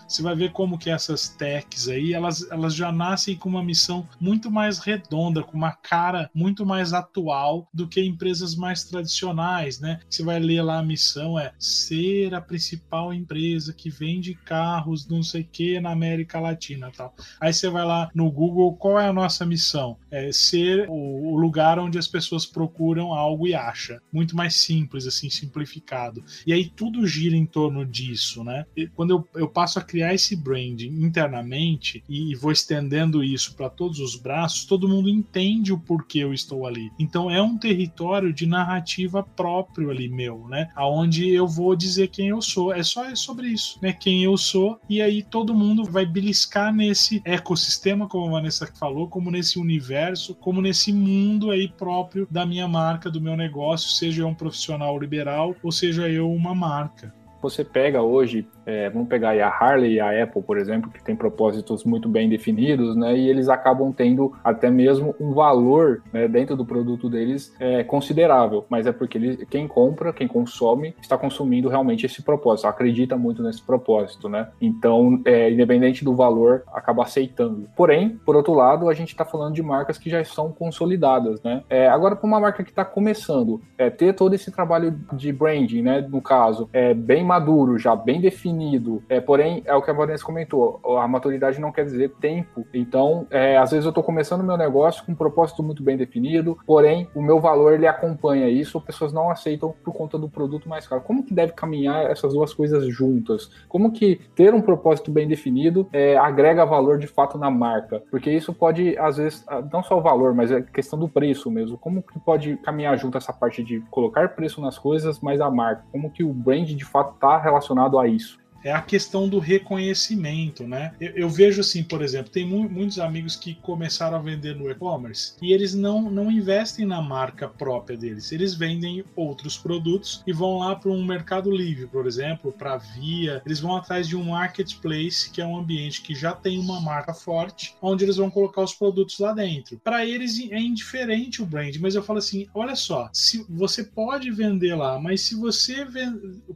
você 0.06 0.22
vai 0.22 0.34
ver 0.34 0.52
como 0.52 0.78
que 0.78 0.90
essas 0.90 1.28
techs 1.28 1.88
aí, 1.88 2.12
elas, 2.12 2.48
elas 2.50 2.74
já 2.74 2.92
nascem 2.92 3.36
com 3.36 3.48
uma 3.48 3.62
missão 3.62 4.08
muito 4.20 4.50
mais 4.50 4.78
redonda, 4.78 5.42
com 5.42 5.56
uma 5.56 5.72
cara 5.72 6.30
muito 6.34 6.64
mais 6.64 6.92
atual 6.92 7.68
do 7.72 7.88
que 7.88 8.02
empresas 8.02 8.54
mais 8.54 8.84
tradicionais, 8.84 9.80
né? 9.80 10.00
Você 10.08 10.22
vai 10.22 10.38
ler 10.38 10.62
lá 10.62 10.78
a 10.78 10.82
missão 10.82 11.38
é 11.38 11.52
ser 11.58 12.34
a 12.34 12.40
principal 12.40 13.12
empresa 13.12 13.72
que 13.72 13.90
vende 13.90 14.34
carros, 14.34 15.08
não 15.08 15.22
sei 15.22 15.44
que, 15.44 15.80
na 15.80 15.90
América 15.90 16.40
Latina, 16.40 16.90
tal. 16.94 17.14
Aí 17.40 17.52
você 17.52 17.68
vai 17.68 17.84
lá 17.84 18.10
no 18.14 18.30
Google, 18.30 18.76
qual 18.76 18.98
é 18.98 19.06
a 19.06 19.12
nossa 19.12 19.44
missão? 19.46 19.96
É 20.10 20.30
ser 20.32 20.88
o, 20.88 21.32
o 21.32 21.36
lugar 21.36 21.78
onde 21.78 21.98
as 21.98 22.08
pessoas 22.08 22.46
procuram 22.46 23.12
algo 23.12 23.46
e 23.46 23.54
acham. 23.54 23.98
Muito 24.12 24.36
mais 24.36 24.56
simples, 24.56 25.06
assim, 25.06 25.30
simplificado. 25.30 26.24
E 26.46 26.52
aí 26.52 26.68
tudo 26.68 27.06
gira 27.06 27.36
em 27.36 27.46
torno 27.46 27.84
disso, 27.84 28.44
né? 28.44 28.64
E 28.76 28.86
quando 28.86 29.10
eu, 29.10 29.28
eu 29.34 29.48
passo 29.48 29.78
a 29.78 29.82
criar 29.82 30.14
esse 30.14 30.36
branding 30.36 31.02
internamente 31.02 32.02
e, 32.08 32.34
vou 32.34 32.52
estendendo 32.52 33.22
isso 33.22 33.54
para 33.56 33.68
todos 33.68 33.98
os 33.98 34.16
braços, 34.16 34.64
todo 34.64 34.88
mundo 34.88 35.08
entende 35.08 35.72
o 35.72 35.78
porquê 35.78 36.20
eu 36.20 36.32
estou 36.32 36.66
ali. 36.66 36.90
Então 36.98 37.30
é 37.30 37.40
um 37.40 37.56
território 37.56 38.32
de 38.32 38.46
narrativa 38.46 39.22
próprio 39.22 39.90
ali 39.90 40.08
meu, 40.08 40.46
né? 40.48 40.70
Aonde 40.74 41.28
eu 41.28 41.46
vou 41.46 41.74
dizer 41.74 42.08
quem 42.08 42.28
eu 42.28 42.42
sou. 42.42 42.72
É 42.72 42.82
só 42.82 43.14
sobre 43.14 43.48
isso, 43.48 43.78
né? 43.82 43.92
Quem 43.92 44.22
eu 44.22 44.36
sou 44.36 44.78
e 44.88 45.00
aí 45.00 45.22
todo 45.22 45.54
mundo 45.54 45.84
vai 45.84 46.06
beliscar 46.06 46.74
nesse 46.74 47.22
ecossistema, 47.24 48.08
como 48.08 48.28
a 48.28 48.40
Vanessa 48.40 48.66
falou, 48.78 49.08
como 49.08 49.30
nesse 49.30 49.58
universo, 49.58 50.34
como 50.34 50.60
nesse 50.60 50.92
mundo 50.92 51.50
aí 51.50 51.68
próprio 51.68 52.26
da 52.30 52.46
minha 52.46 52.68
marca, 52.68 53.10
do 53.10 53.20
meu 53.20 53.36
negócio, 53.36 53.90
seja 53.90 54.22
eu 54.22 54.28
um 54.28 54.34
profissional 54.34 54.98
liberal 54.98 55.54
ou 55.62 55.72
seja 55.72 56.08
eu 56.08 56.30
uma 56.30 56.54
marca. 56.54 57.14
Você 57.42 57.64
pega 57.64 58.00
hoje 58.00 58.46
é, 58.64 58.88
vamos 58.90 59.08
pegar 59.08 59.32
a 59.32 59.48
Harley 59.48 59.94
e 59.94 60.00
a 60.00 60.22
Apple, 60.22 60.42
por 60.42 60.58
exemplo, 60.58 60.90
que 60.90 61.02
tem 61.02 61.16
propósitos 61.16 61.84
muito 61.84 62.08
bem 62.08 62.28
definidos, 62.28 62.96
né? 62.96 63.16
E 63.16 63.28
eles 63.28 63.48
acabam 63.48 63.92
tendo 63.92 64.32
até 64.42 64.70
mesmo 64.70 65.14
um 65.20 65.32
valor 65.32 66.02
né, 66.12 66.28
dentro 66.28 66.56
do 66.56 66.64
produto 66.64 67.08
deles 67.08 67.54
é, 67.58 67.82
considerável. 67.84 68.64
Mas 68.68 68.86
é 68.86 68.92
porque 68.92 69.18
ele, 69.18 69.46
quem 69.46 69.66
compra, 69.66 70.12
quem 70.12 70.28
consome, 70.28 70.94
está 71.00 71.18
consumindo 71.18 71.68
realmente 71.68 72.06
esse 72.06 72.22
propósito, 72.22 72.66
acredita 72.66 73.16
muito 73.16 73.42
nesse 73.42 73.62
propósito, 73.62 74.28
né? 74.28 74.48
Então, 74.60 75.20
é, 75.24 75.50
independente 75.50 76.04
do 76.04 76.14
valor, 76.14 76.62
acaba 76.72 77.02
aceitando. 77.02 77.68
Porém, 77.76 78.20
por 78.24 78.36
outro 78.36 78.54
lado, 78.54 78.88
a 78.88 78.94
gente 78.94 79.08
está 79.08 79.24
falando 79.24 79.54
de 79.54 79.62
marcas 79.62 79.98
que 79.98 80.08
já 80.08 80.22
são 80.24 80.52
consolidadas, 80.52 81.42
né? 81.42 81.62
É, 81.68 81.88
agora, 81.88 82.14
para 82.14 82.26
uma 82.26 82.40
marca 82.40 82.62
que 82.62 82.70
está 82.70 82.84
começando, 82.84 83.60
é, 83.76 83.90
ter 83.90 84.14
todo 84.14 84.34
esse 84.34 84.50
trabalho 84.50 84.98
de 85.12 85.32
branding, 85.32 85.82
né? 85.82 86.00
No 86.00 86.20
caso, 86.20 86.68
é 86.72 86.94
bem 86.94 87.24
maduro, 87.24 87.78
já 87.78 87.96
bem 87.96 88.20
definido 88.20 88.51
definido. 88.52 89.02
É, 89.08 89.20
porém, 89.20 89.62
é 89.64 89.74
o 89.74 89.82
que 89.82 89.90
a 89.90 89.94
Vanessa 89.94 90.24
comentou, 90.24 90.80
a 90.98 91.08
maturidade 91.08 91.60
não 91.60 91.72
quer 91.72 91.84
dizer 91.84 92.10
tempo. 92.20 92.66
Então, 92.72 93.26
é, 93.30 93.56
às 93.56 93.70
vezes 93.70 93.84
eu 93.84 93.90
estou 93.90 94.04
começando 94.04 94.44
meu 94.44 94.56
negócio 94.56 95.04
com 95.04 95.12
um 95.12 95.14
propósito 95.14 95.62
muito 95.62 95.82
bem 95.82 95.96
definido, 95.96 96.58
porém, 96.66 97.08
o 97.14 97.22
meu 97.22 97.40
valor 97.40 97.72
ele 97.72 97.86
acompanha 97.86 98.48
isso, 98.48 98.80
pessoas 98.80 99.12
não 99.12 99.30
aceitam 99.30 99.74
por 99.84 99.92
conta 99.92 100.18
do 100.18 100.28
produto 100.28 100.68
mais 100.68 100.86
caro. 100.86 101.02
Como 101.02 101.24
que 101.24 101.34
deve 101.34 101.52
caminhar 101.52 102.10
essas 102.10 102.32
duas 102.32 102.52
coisas 102.52 102.86
juntas? 102.86 103.50
Como 103.68 103.92
que 103.92 104.20
ter 104.34 104.54
um 104.54 104.60
propósito 104.60 105.10
bem 105.10 105.26
definido 105.26 105.88
é, 105.92 106.16
agrega 106.16 106.64
valor 106.64 106.98
de 106.98 107.06
fato 107.06 107.38
na 107.38 107.50
marca? 107.50 108.02
Porque 108.10 108.30
isso 108.30 108.52
pode, 108.52 108.96
às 108.98 109.16
vezes, 109.16 109.44
não 109.72 109.82
só 109.82 109.98
o 109.98 110.02
valor, 110.02 110.34
mas 110.34 110.50
é 110.50 110.60
questão 110.62 110.98
do 110.98 111.08
preço 111.08 111.50
mesmo. 111.50 111.78
Como 111.78 112.02
que 112.02 112.18
pode 112.20 112.56
caminhar 112.58 112.96
junto 112.98 113.18
essa 113.18 113.32
parte 113.32 113.62
de 113.62 113.80
colocar 113.90 114.30
preço 114.30 114.60
nas 114.60 114.78
coisas, 114.78 115.20
mas 115.20 115.40
a 115.40 115.50
marca? 115.50 115.84
Como 115.90 116.10
que 116.10 116.24
o 116.24 116.32
brand 116.32 116.68
de 116.68 116.84
fato 116.84 117.14
está 117.14 117.38
relacionado 117.38 117.98
a 117.98 118.06
isso? 118.06 118.41
É 118.64 118.72
a 118.72 118.80
questão 118.80 119.28
do 119.28 119.38
reconhecimento, 119.38 120.66
né? 120.66 120.94
Eu, 121.00 121.10
eu 121.12 121.28
vejo 121.28 121.60
assim, 121.60 121.82
por 121.82 122.02
exemplo, 122.02 122.30
tem 122.30 122.46
mu 122.46 122.68
muitos 122.68 122.98
amigos 122.98 123.36
que 123.36 123.54
começaram 123.56 124.16
a 124.16 124.22
vender 124.22 124.54
no 124.54 124.70
e-commerce 124.70 125.34
e 125.42 125.52
eles 125.52 125.74
não, 125.74 126.10
não 126.10 126.30
investem 126.30 126.86
na 126.86 127.02
marca 127.02 127.48
própria 127.48 127.96
deles, 127.96 128.32
eles 128.32 128.54
vendem 128.54 129.04
outros 129.16 129.56
produtos 129.56 130.22
e 130.26 130.32
vão 130.32 130.58
lá 130.58 130.74
para 130.74 130.90
um 130.90 131.04
mercado 131.04 131.50
livre, 131.50 131.86
por 131.86 132.06
exemplo, 132.06 132.52
para 132.52 132.76
Via, 132.76 133.42
eles 133.44 133.60
vão 133.60 133.76
atrás 133.76 134.08
de 134.08 134.16
um 134.16 134.24
marketplace 134.24 135.30
que 135.30 135.40
é 135.40 135.46
um 135.46 135.56
ambiente 135.56 136.02
que 136.02 136.14
já 136.14 136.32
tem 136.32 136.58
uma 136.58 136.80
marca 136.80 137.14
forte, 137.14 137.74
onde 137.80 138.04
eles 138.04 138.16
vão 138.16 138.30
colocar 138.30 138.62
os 138.62 138.74
produtos 138.74 139.18
lá 139.18 139.32
dentro. 139.32 139.78
Para 139.82 140.04
eles 140.04 140.38
é 140.50 140.58
indiferente 140.58 141.42
o 141.42 141.46
brand, 141.46 141.76
mas 141.80 141.94
eu 141.94 142.02
falo 142.02 142.18
assim, 142.18 142.46
olha 142.54 142.74
só, 142.74 143.08
se 143.12 143.44
você 143.48 143.84
pode 143.84 144.30
vender 144.30 144.74
lá, 144.74 144.98
mas 144.98 145.22
se 145.22 145.34
você 145.34 145.86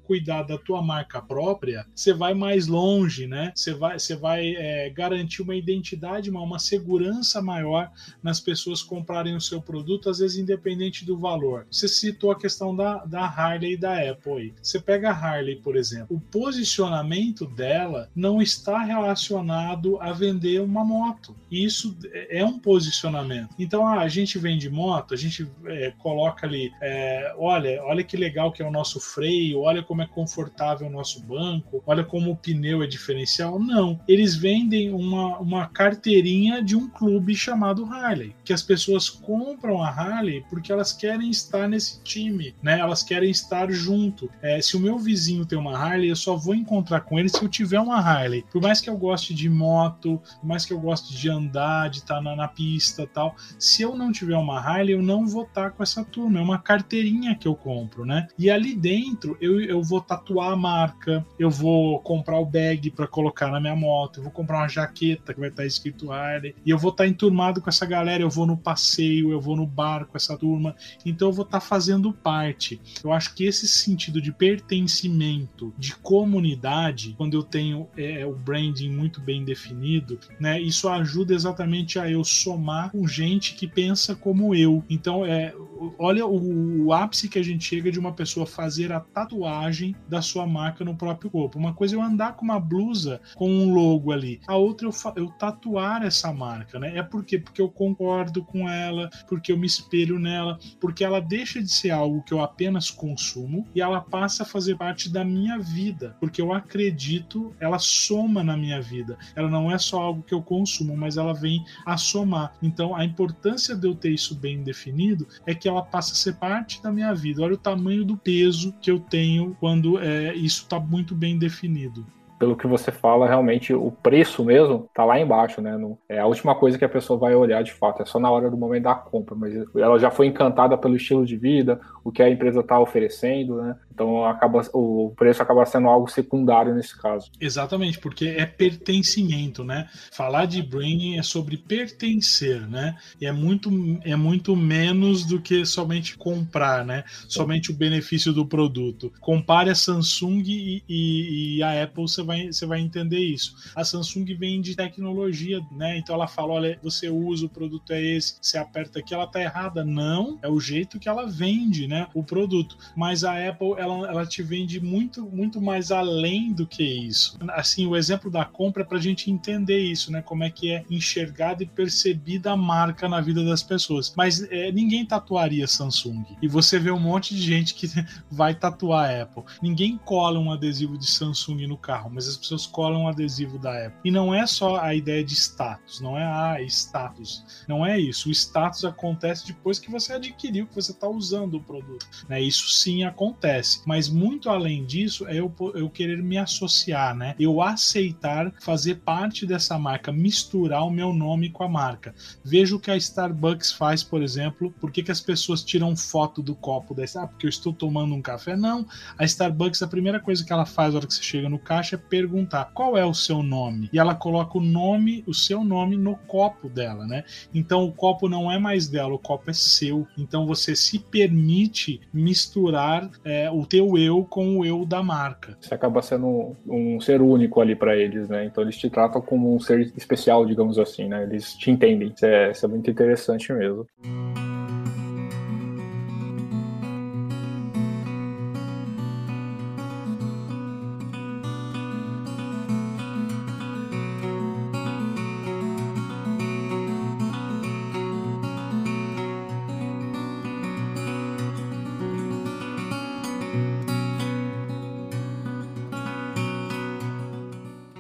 cuidar 0.05 0.43
da 0.43 0.59
tua 0.59 0.83
marca 0.83 1.21
própria, 1.21 1.87
você 1.97 2.13
vai 2.13 2.35
mais 2.35 2.67
longe, 2.67 3.27
né? 3.27 3.53
Você 3.55 3.73
vai, 3.73 3.99
você 3.99 4.15
vai 4.15 4.55
é, 4.55 4.91
garantir 4.91 5.41
uma 5.41 5.57
identidade, 5.57 6.29
uma, 6.29 6.43
uma 6.43 6.59
segurança 6.59 7.41
maior 7.41 7.91
nas 8.23 8.39
pessoas 8.39 8.83
comprarem 8.83 9.35
o 9.35 9.41
seu 9.41 9.63
produto, 9.63 10.11
às 10.11 10.19
vezes 10.19 10.37
independente 10.37 11.05
do 11.05 11.17
valor. 11.17 11.67
Você 11.71 11.89
citou 11.89 12.31
a 12.31 12.39
questão 12.39 12.77
da, 12.77 13.05
da 13.07 13.25
Harley 13.25 13.73
e 13.73 13.77
da 13.77 14.11
Apple 14.11 14.33
aí. 14.33 14.55
Você 14.63 14.79
pega 14.79 15.11
a 15.11 15.15
Harley, 15.15 15.57
por 15.57 15.75
exemplo, 15.75 16.15
o 16.15 16.21
posicionamento 16.21 17.47
dela 17.47 18.11
não 18.15 18.43
está 18.43 18.79
relacionado 18.81 19.99
a 20.01 20.13
vender 20.13 20.61
uma 20.61 20.85
moto. 20.85 21.35
Isso 21.51 21.97
é 22.29 22.45
um 22.45 22.59
posicionamento. 22.59 23.55
Então, 23.59 23.87
ah, 23.87 24.01
a 24.01 24.09
gente 24.09 24.39
vende 24.39 24.69
moto, 24.69 25.15
a 25.15 25.17
gente 25.17 25.51
é, 25.65 25.93
coloca 25.99 26.47
ali, 26.47 26.71
é, 26.83 27.35
olha, 27.39 27.83
olha 27.85 28.05
que 28.05 28.17
legal 28.17 28.53
que 28.53 28.63
é 28.63 28.67
o 28.67 28.71
nosso 28.71 29.01
freio, 29.01 29.61
olha 29.61 29.83
como 29.83 30.03
é 30.03 30.07
confortável 30.07 30.87
o 30.87 30.91
nosso 30.91 31.23
banco, 31.23 31.83
olha 31.87 32.05
como 32.05 32.33
o 32.33 32.37
pneu 32.37 32.83
é 32.83 32.87
diferencial. 32.87 33.59
Não. 33.59 33.99
Eles 34.09 34.35
vendem 34.35 34.93
uma, 34.93 35.39
uma 35.39 35.67
carteirinha 35.67 36.63
de 36.63 36.75
um 36.77 36.89
clube 36.89 37.35
chamado 37.35 37.85
Harley, 37.85 38.35
que 38.45 38.53
as 38.53 38.63
pessoas 38.63 39.09
compram 39.09 39.83
a 39.83 39.89
Harley 39.89 40.45
porque 40.51 40.73
elas 40.73 40.93
querem 40.93 41.31
estar 41.31 41.69
nesse 41.69 42.03
time, 42.03 42.55
né? 42.63 42.81
Elas 42.81 43.03
querem 43.03 43.31
estar 43.31 43.71
junto. 43.71 44.29
É, 44.43 44.61
se 44.61 44.77
o 44.77 44.81
meu 44.81 44.99
vizinho 44.99 45.47
tem 45.47 45.59
uma 45.59 45.77
Harley, 45.77 46.11
eu 46.11 46.17
só 46.17 46.37
vou 46.37 46.55
encontrar 46.55 47.01
com 47.03 47.19
ele 47.19 47.29
se 47.29 47.43
eu 47.43 47.49
tiver 47.49 47.81
uma 47.81 47.99
Harley. 47.99 48.45
Por 48.51 48.61
mais 48.61 48.81
que 48.81 48.91
eu 48.91 48.97
goste 48.97 49.33
de 49.33 49.49
moto, 49.49 50.21
por 50.41 50.47
mais 50.47 50.65
que 50.65 50.73
eu 50.73 50.81
goste 50.81 51.17
de 51.17 51.29
andar, 51.29 51.89
de 51.91 51.99
estar 51.99 52.21
na, 52.21 52.35
na 52.35 52.49
pista 52.49 53.07
tal, 53.07 53.37
se 53.59 53.83
eu 53.83 53.95
não 53.95 54.11
tiver 54.11 54.37
uma 54.37 54.59
Harley, 54.59 54.95
eu 54.95 55.03
não 55.03 55.27
vou 55.27 55.45
estar 55.45 55.71
com 55.71 55.83
essa 55.83 56.05
turma. 56.05 56.41
É 56.41 56.43
uma 56.43 56.59
carteirinha 56.59 57.35
que 57.35 57.47
eu 57.47 57.55
compro, 57.55 58.05
né? 58.05 58.27
E 58.39 58.51
ali 58.51 58.75
dentro 58.75 59.37
eu, 59.41 59.61
eu 59.61 59.83
vou 59.83 60.01
tatuar 60.01 60.53
a 60.53 60.57
marca, 60.57 61.25
eu 61.39 61.51
vou 61.51 61.76
comprar 62.03 62.39
o 62.39 62.47
bag 62.47 62.91
para 62.91 63.07
colocar 63.07 63.49
na 63.51 63.61
minha 63.61 63.77
moto, 63.77 64.19
eu 64.19 64.25
vou 64.25 64.33
comprar 64.33 64.59
uma 64.59 64.69
jaqueta 64.69 65.33
que 65.35 65.41
vai 65.41 65.49
estar 65.49 65.65
escrito 65.65 66.13
Harley, 66.13 66.55
e 66.65 66.71
eu 66.71 66.79
vou 66.79 66.91
estar 66.91 67.07
enturmado 67.07 67.61
com 67.61 67.69
essa 67.69 67.87
galera, 67.87 68.23
eu 68.23 68.31
vou 68.31 68.47
no 68.47 68.57
passeio, 68.57 69.31
eu 69.31 69.41
vou 69.41 69.57
no 69.57 69.67
bar 69.67 70.07
com 70.07 70.17
essa 70.17 70.37
turma, 70.37 70.75
então 71.05 71.29
eu 71.29 71.33
vou 71.33 71.45
estar 71.45 71.61
fazendo 71.61 72.13
parte. 72.13 72.81
Eu 73.03 73.13
acho 73.13 73.35
que 73.35 73.45
esse 73.45 73.67
sentido 73.69 74.21
de 74.21 74.33
pertencimento, 74.33 75.73
de 75.79 75.95
comunidade, 75.97 77.15
quando 77.17 77.35
eu 77.35 77.43
tenho 77.43 77.89
é, 77.97 78.25
o 78.27 78.35
branding 78.35 78.91
muito 78.91 79.21
bem 79.21 79.45
definido, 79.45 80.19
né, 80.41 80.61
isso 80.61 80.89
ajuda 80.89 81.35
exatamente 81.35 81.99
a 81.99 82.11
eu 82.11 82.25
somar 82.25 82.91
com 82.91 83.07
gente 83.07 83.55
que 83.55 83.67
pensa 83.67 84.15
como 84.15 84.55
eu. 84.55 84.85
Então, 84.89 85.25
é, 85.25 85.55
olha 85.99 86.27
o, 86.27 86.87
o 86.87 86.93
ápice 86.93 87.29
que 87.29 87.39
a 87.39 87.45
gente 87.45 87.65
chega 87.65 87.91
de 87.91 87.99
uma 87.99 88.13
pessoa 88.13 88.47
fazer 88.47 88.93
a 88.93 89.01
tatuagem 89.01 89.95
da 90.09 90.23
sua 90.23 90.47
marca 90.47 90.85
no 90.85 90.97
próprio 90.97 91.31
corpo. 91.31 91.59
Uma 91.67 91.75
coisa 91.75 91.97
é 91.97 91.99
eu 91.99 92.03
andar 92.03 92.37
com 92.37 92.45
uma 92.45 92.61
blusa 92.61 93.21
com 93.35 93.51
um 93.51 93.75
logo 93.75 94.13
ali, 94.13 94.41
a 94.47 94.55
outra 94.55 94.87
eu, 94.87 94.93
eu 95.17 95.29
tatuar 95.33 96.05
essa 96.05 96.33
marca, 96.33 96.79
né? 96.79 96.97
É 96.97 97.03
por 97.03 97.25
quê? 97.25 97.41
Porque 97.41 97.61
eu 97.61 97.69
concordo 97.69 98.45
com 98.45 98.69
ela, 98.69 99.11
porque 99.29 99.51
eu 99.51 99.59
me 99.59 99.67
espelho 99.67 100.17
nela, 100.17 100.61
porque 100.81 101.03
ela 101.03 101.21
deixa 101.21 101.61
de 101.61 101.69
ser 101.69 101.91
algo 101.91 102.23
que 102.23 102.33
eu 102.33 102.41
apenas 102.41 102.89
consumo 102.89 103.67
e 103.75 103.81
ela 103.81 104.01
passa 104.01 104.45
a 104.45 104.47
fazer 104.47 104.77
parte 104.77 105.09
da 105.09 105.25
minha 105.25 105.59
vida, 105.59 106.17
porque 106.21 106.41
eu 106.41 106.53
acredito, 106.53 107.53
ela 107.59 107.81
soma 107.81 108.45
na 108.45 108.57
minha 108.57 108.81
vida. 108.81 109.19
Ela 109.35 109.51
não 109.51 109.69
é 109.69 109.77
só 109.77 110.01
algo 110.01 110.23
que 110.23 110.35
eu 110.35 110.43
consumo, 110.43 110.97
mas 110.97 111.17
ela 111.17 111.35
vem 111.35 111.65
a 111.85 111.97
somar. 111.97 112.55
Então, 112.63 112.95
a 112.95 113.05
importância 113.05 113.75
de 113.75 113.89
eu 113.89 113.95
ter 113.97 114.11
isso 114.11 114.37
bem 114.37 114.63
definido 114.63 115.27
é 115.45 115.53
que 115.53 115.69
ela 115.69 115.83
passa 115.83 116.13
a 116.13 116.17
ser 116.17 116.37
parte 116.37 116.81
da 116.81 116.93
minha 116.93 117.13
vida. 117.13 117.43
Olha 117.43 117.55
o 117.55 117.59
tamanho 117.59 118.05
do 118.05 118.17
peso 118.17 118.73
que 118.81 118.89
eu 118.89 119.01
tenho 119.01 119.57
quando 119.59 119.99
é, 119.99 120.33
isso 120.37 120.63
está 120.63 120.79
muito 120.79 121.13
bem 121.13 121.37
definido 121.37 121.56
definido 121.57 122.07
pelo 122.39 122.57
que 122.57 122.67
você 122.67 122.93
fala, 122.93 123.27
realmente 123.27 123.73
o 123.73 123.91
preço 123.91 124.45
mesmo 124.45 124.89
tá 124.95 125.05
lá 125.05 125.19
embaixo, 125.19 125.61
né? 125.61 125.77
É 126.09 126.19
a 126.19 126.27
última 126.27 126.55
coisa 126.55 126.79
que 126.79 126.85
a 126.85 126.89
pessoa 126.89 127.19
vai 127.19 127.35
olhar 127.35 127.63
de 127.63 127.73
fato, 127.73 128.03
é 128.03 128.05
só 128.05 128.19
na 128.19 128.31
hora 128.31 128.51
do 128.51 128.57
momento 128.57 128.85
da 128.85 128.95
compra, 128.95 129.35
mas 129.35 129.55
ela 129.75 129.99
já 129.99 130.11
foi 130.11 130.27
encantada 130.27 130.77
pelo 130.77 130.97
estilo 130.97 131.25
de 131.25 131.37
vida, 131.37 131.81
o 132.05 132.13
que 132.13 132.23
a 132.23 132.31
empresa 132.31 132.61
está 132.61 132.79
oferecendo, 132.79 133.57
né? 133.57 133.77
Então 133.93 134.25
acaba, 134.27 134.63
o 134.75 135.15
preço 135.17 135.43
acaba 135.43 135.65
sendo 135.65 135.89
algo 135.89 136.09
secundário 136.09 136.75
nesse 136.75 137.01
caso. 137.01 137.31
Exatamente, 137.41 137.99
porque 137.99 138.27
é 138.27 138.45
pertencimento, 138.45 139.65
né? 139.65 139.89
Falar 140.13 140.45
de 140.45 140.63
branding 140.63 141.19
é 141.19 141.23
sobre 141.23 141.57
pertencer, 141.57 142.69
né? 142.69 142.95
E 143.19 143.27
é 143.27 143.33
muito, 143.33 143.71
é 144.05 144.15
muito 144.15 144.55
menos 144.55 145.25
do 145.25 145.41
que 145.41 145.65
somente 145.65 146.17
comprar, 146.17 146.85
né? 146.85 147.05
Somente 147.27 147.71
o 147.71 147.75
benefício 147.75 148.33
do 148.33 148.45
produto. 148.45 149.11
Compare 149.21 149.71
a 149.71 149.75
Samsung 149.75 150.43
e, 150.47 150.83
e, 150.87 151.57
e 151.57 151.63
a 151.63 151.83
Apple, 151.83 152.03
você 152.03 152.23
vai, 152.27 152.47
você 152.49 152.67
vai 152.67 152.81
entender 152.81 153.21
isso. 153.21 153.55
A 153.75 153.85
Samsung 153.85 154.25
vem 154.35 154.61
de 154.61 154.75
tecnologia, 154.77 155.61
né? 155.73 155.97
Então 155.99 156.15
ela 156.15 156.27
fala: 156.27 156.55
olha, 156.55 156.79
você 156.83 157.09
usa 157.09 157.47
o 157.47 157.49
produto 157.49 157.93
é 157.93 158.03
esse, 158.03 158.37
você 158.41 158.59
aperta 158.59 158.99
aqui, 158.99 159.15
ela 159.15 159.27
tá 159.27 159.41
errada. 159.41 159.85
Não, 159.85 160.39
é 160.43 160.49
o 160.49 160.61
jeito 160.61 160.99
que 160.99 161.09
ela 161.09 161.27
vende, 161.27 161.87
né? 161.87 162.09
O 162.15 162.23
produto. 162.23 162.77
Mas 162.97 163.25
a 163.25 163.49
Apple, 163.49 163.75
ela, 163.79 164.09
ela 164.09 164.27
te 164.27 164.43
vende 164.43 164.81
muito, 164.81 165.25
muito 165.25 165.61
mais 165.61 165.91
além 165.91 166.53
do 166.53 166.67
que 166.67 166.83
isso. 166.83 167.39
Assim, 167.51 167.87
o 167.87 167.97
exemplo 167.97 168.31
da 168.31 168.45
compra 168.45 168.83
é 168.83 168.87
pra 168.87 168.99
gente 168.99 169.31
entender 169.31 169.79
isso, 169.79 170.11
né? 170.11 170.21
Como 170.21 170.45
é 170.45 170.51
que 170.51 170.73
é 170.73 170.85
enxergada 170.91 171.63
e 171.63 171.67
percebida 171.67 172.53
a 172.53 172.57
marca 172.57 173.09
na 173.09 173.21
vida 173.21 173.45
das 173.45 173.63
pessoas. 173.63 174.13
Mas 174.17 174.43
é, 174.51 174.73
ninguém 174.73 175.05
tatuaria 175.05 175.67
Samsung. 175.67 176.25
E 176.43 176.49
você 176.49 176.79
vê 176.79 176.91
um 176.91 176.99
monte 176.99 177.35
de 177.35 177.41
gente 177.41 177.75
que 177.75 177.87
vai 178.31 178.55
tatuar 178.55 179.11
a 179.11 179.23
Apple. 179.23 179.45
Ninguém 179.63 179.97
cola 179.97 180.39
um 180.39 180.51
adesivo 180.51 180.99
de 180.99 181.07
Samsung 181.07 181.67
no 181.67 181.77
carro, 181.77 182.11
mas 182.17 182.27
as 182.27 182.37
pessoas 182.39 182.67
colam 182.67 183.03
um 183.03 183.09
adesivo 183.09 183.59
da 183.59 183.87
Apple. 183.87 184.01
E 184.03 184.11
não 184.11 184.35
é 184.35 184.47
só 184.47 184.81
a 184.81 184.95
ideia 184.95 185.23
de 185.23 185.35
status, 185.35 186.01
não 186.01 186.17
é 186.17 186.25
ah, 186.25 186.57
status. 186.63 187.45
Não 187.69 187.85
é 187.85 188.01
isso. 188.01 188.31
O 188.31 188.33
status 188.33 188.87
acontece 188.87 189.47
depois 189.47 189.79
que 189.79 189.91
você 189.91 190.15
adquiriu, 190.15 190.67
que 190.67 190.75
você 190.75 190.93
está 190.93 191.07
usando 191.07 191.59
o 191.59 191.63
produto. 191.63 192.07
Né? 192.27 192.41
Isso 192.41 192.71
sim 192.71 193.05
acontece. 193.05 193.83
Mas 193.85 194.09
muito 194.09 194.49
além 194.49 194.87
disso, 194.87 195.27
é 195.27 195.37
eu, 195.37 195.55
eu 195.75 195.91
querer 195.91 196.23
me 196.23 196.39
associar, 196.39 197.15
né? 197.15 197.35
Eu 197.39 197.61
aceitar 197.61 198.51
fazer 198.61 198.97
parte 198.97 199.45
dessa 199.45 199.79
marca, 199.79 200.11
misturar 200.11 200.87
o 200.87 200.91
meu 200.91 201.13
nome 201.13 201.51
com 201.51 201.65
a 201.65 201.69
marca. 201.69 202.15
Veja 202.43 202.75
o 202.75 202.81
que 202.81 202.91
a 202.91 202.97
Starbucks 202.97 203.73
faz, 203.73 204.03
por 204.03 204.23
exemplo. 204.23 204.73
Por 204.81 204.91
que, 204.91 205.03
que 205.03 205.13
as 205.13 205.21
pessoas 205.21 205.63
tiram 205.63 205.95
foto 205.95 206.43
do 206.43 206.55
copo 206.55 206.95
dessa? 206.95 207.23
Ah, 207.23 207.27
porque 207.27 207.45
eu 207.45 207.51
estou 207.51 207.75
tomando 207.75 208.15
um 208.15 208.23
café? 208.23 208.57
Não. 208.57 208.87
A 209.19 209.25
Starbucks, 209.25 209.83
a 209.83 209.89
primeira 209.89 210.19
coisa 210.19 210.43
que 210.43 210.53
ela 210.53 210.65
faz 210.65 210.95
na 210.95 211.01
hora 211.01 211.07
que 211.07 211.13
você 211.13 211.23
chega 211.23 211.49
no 211.49 211.59
caixa 211.59 211.97
é 211.97 211.99
perguntar 212.09 212.71
qual 212.73 212.97
é 212.97 213.05
o 213.05 213.15
seu 213.15 213.43
nome. 213.43 213.89
E 213.93 213.99
ela 213.99 214.15
coloca 214.15 214.59
o 214.59 214.61
nome, 214.61 215.25
o 215.27 215.35
seu 215.35 215.65
nome 215.65 215.97
no 215.97 216.17
copo 216.17 216.69
dela, 216.69 217.07
né? 217.07 217.25
Então 217.55 217.85
o 217.85 217.93
copo 217.93 218.29
não 218.29 218.51
é 218.51 218.59
mais 218.59 218.89
dela, 218.89 219.15
o 219.15 219.19
copo 219.19 219.51
é 219.51 219.55
seu. 219.55 220.07
Então 220.17 220.47
você 220.47 220.75
se 220.75 220.99
permite 220.99 222.01
misturar 222.13 223.11
é, 223.25 223.51
o 223.51 223.65
teu 223.67 223.97
eu 223.99 224.25
com 224.25 224.59
o 224.59 224.65
eu 224.65 224.85
da 224.85 225.03
marca. 225.03 225.57
Você 225.61 225.75
acaba 225.75 226.03
sendo 226.03 226.57
um, 226.67 227.01
ser 227.01 227.21
único 227.21 227.61
ali 227.61 227.75
para 227.75 227.97
eles, 227.97 228.29
né? 228.29 228.45
Então 228.45 228.63
eles 228.63 228.77
te 228.77 228.89
tratam 228.91 229.21
como 229.21 229.55
um 229.55 229.61
ser 229.61 229.93
especial, 229.97 230.47
digamos 230.47 230.79
assim, 230.79 231.09
né? 231.09 231.23
Eles 231.23 231.55
te 231.55 231.71
entendem. 231.71 232.13
Isso 232.15 232.27
é, 232.27 232.51
isso 232.51 232.65
é 232.65 232.69
muito 232.69 232.91
interessante 232.91 233.53
mesmo. 233.53 233.87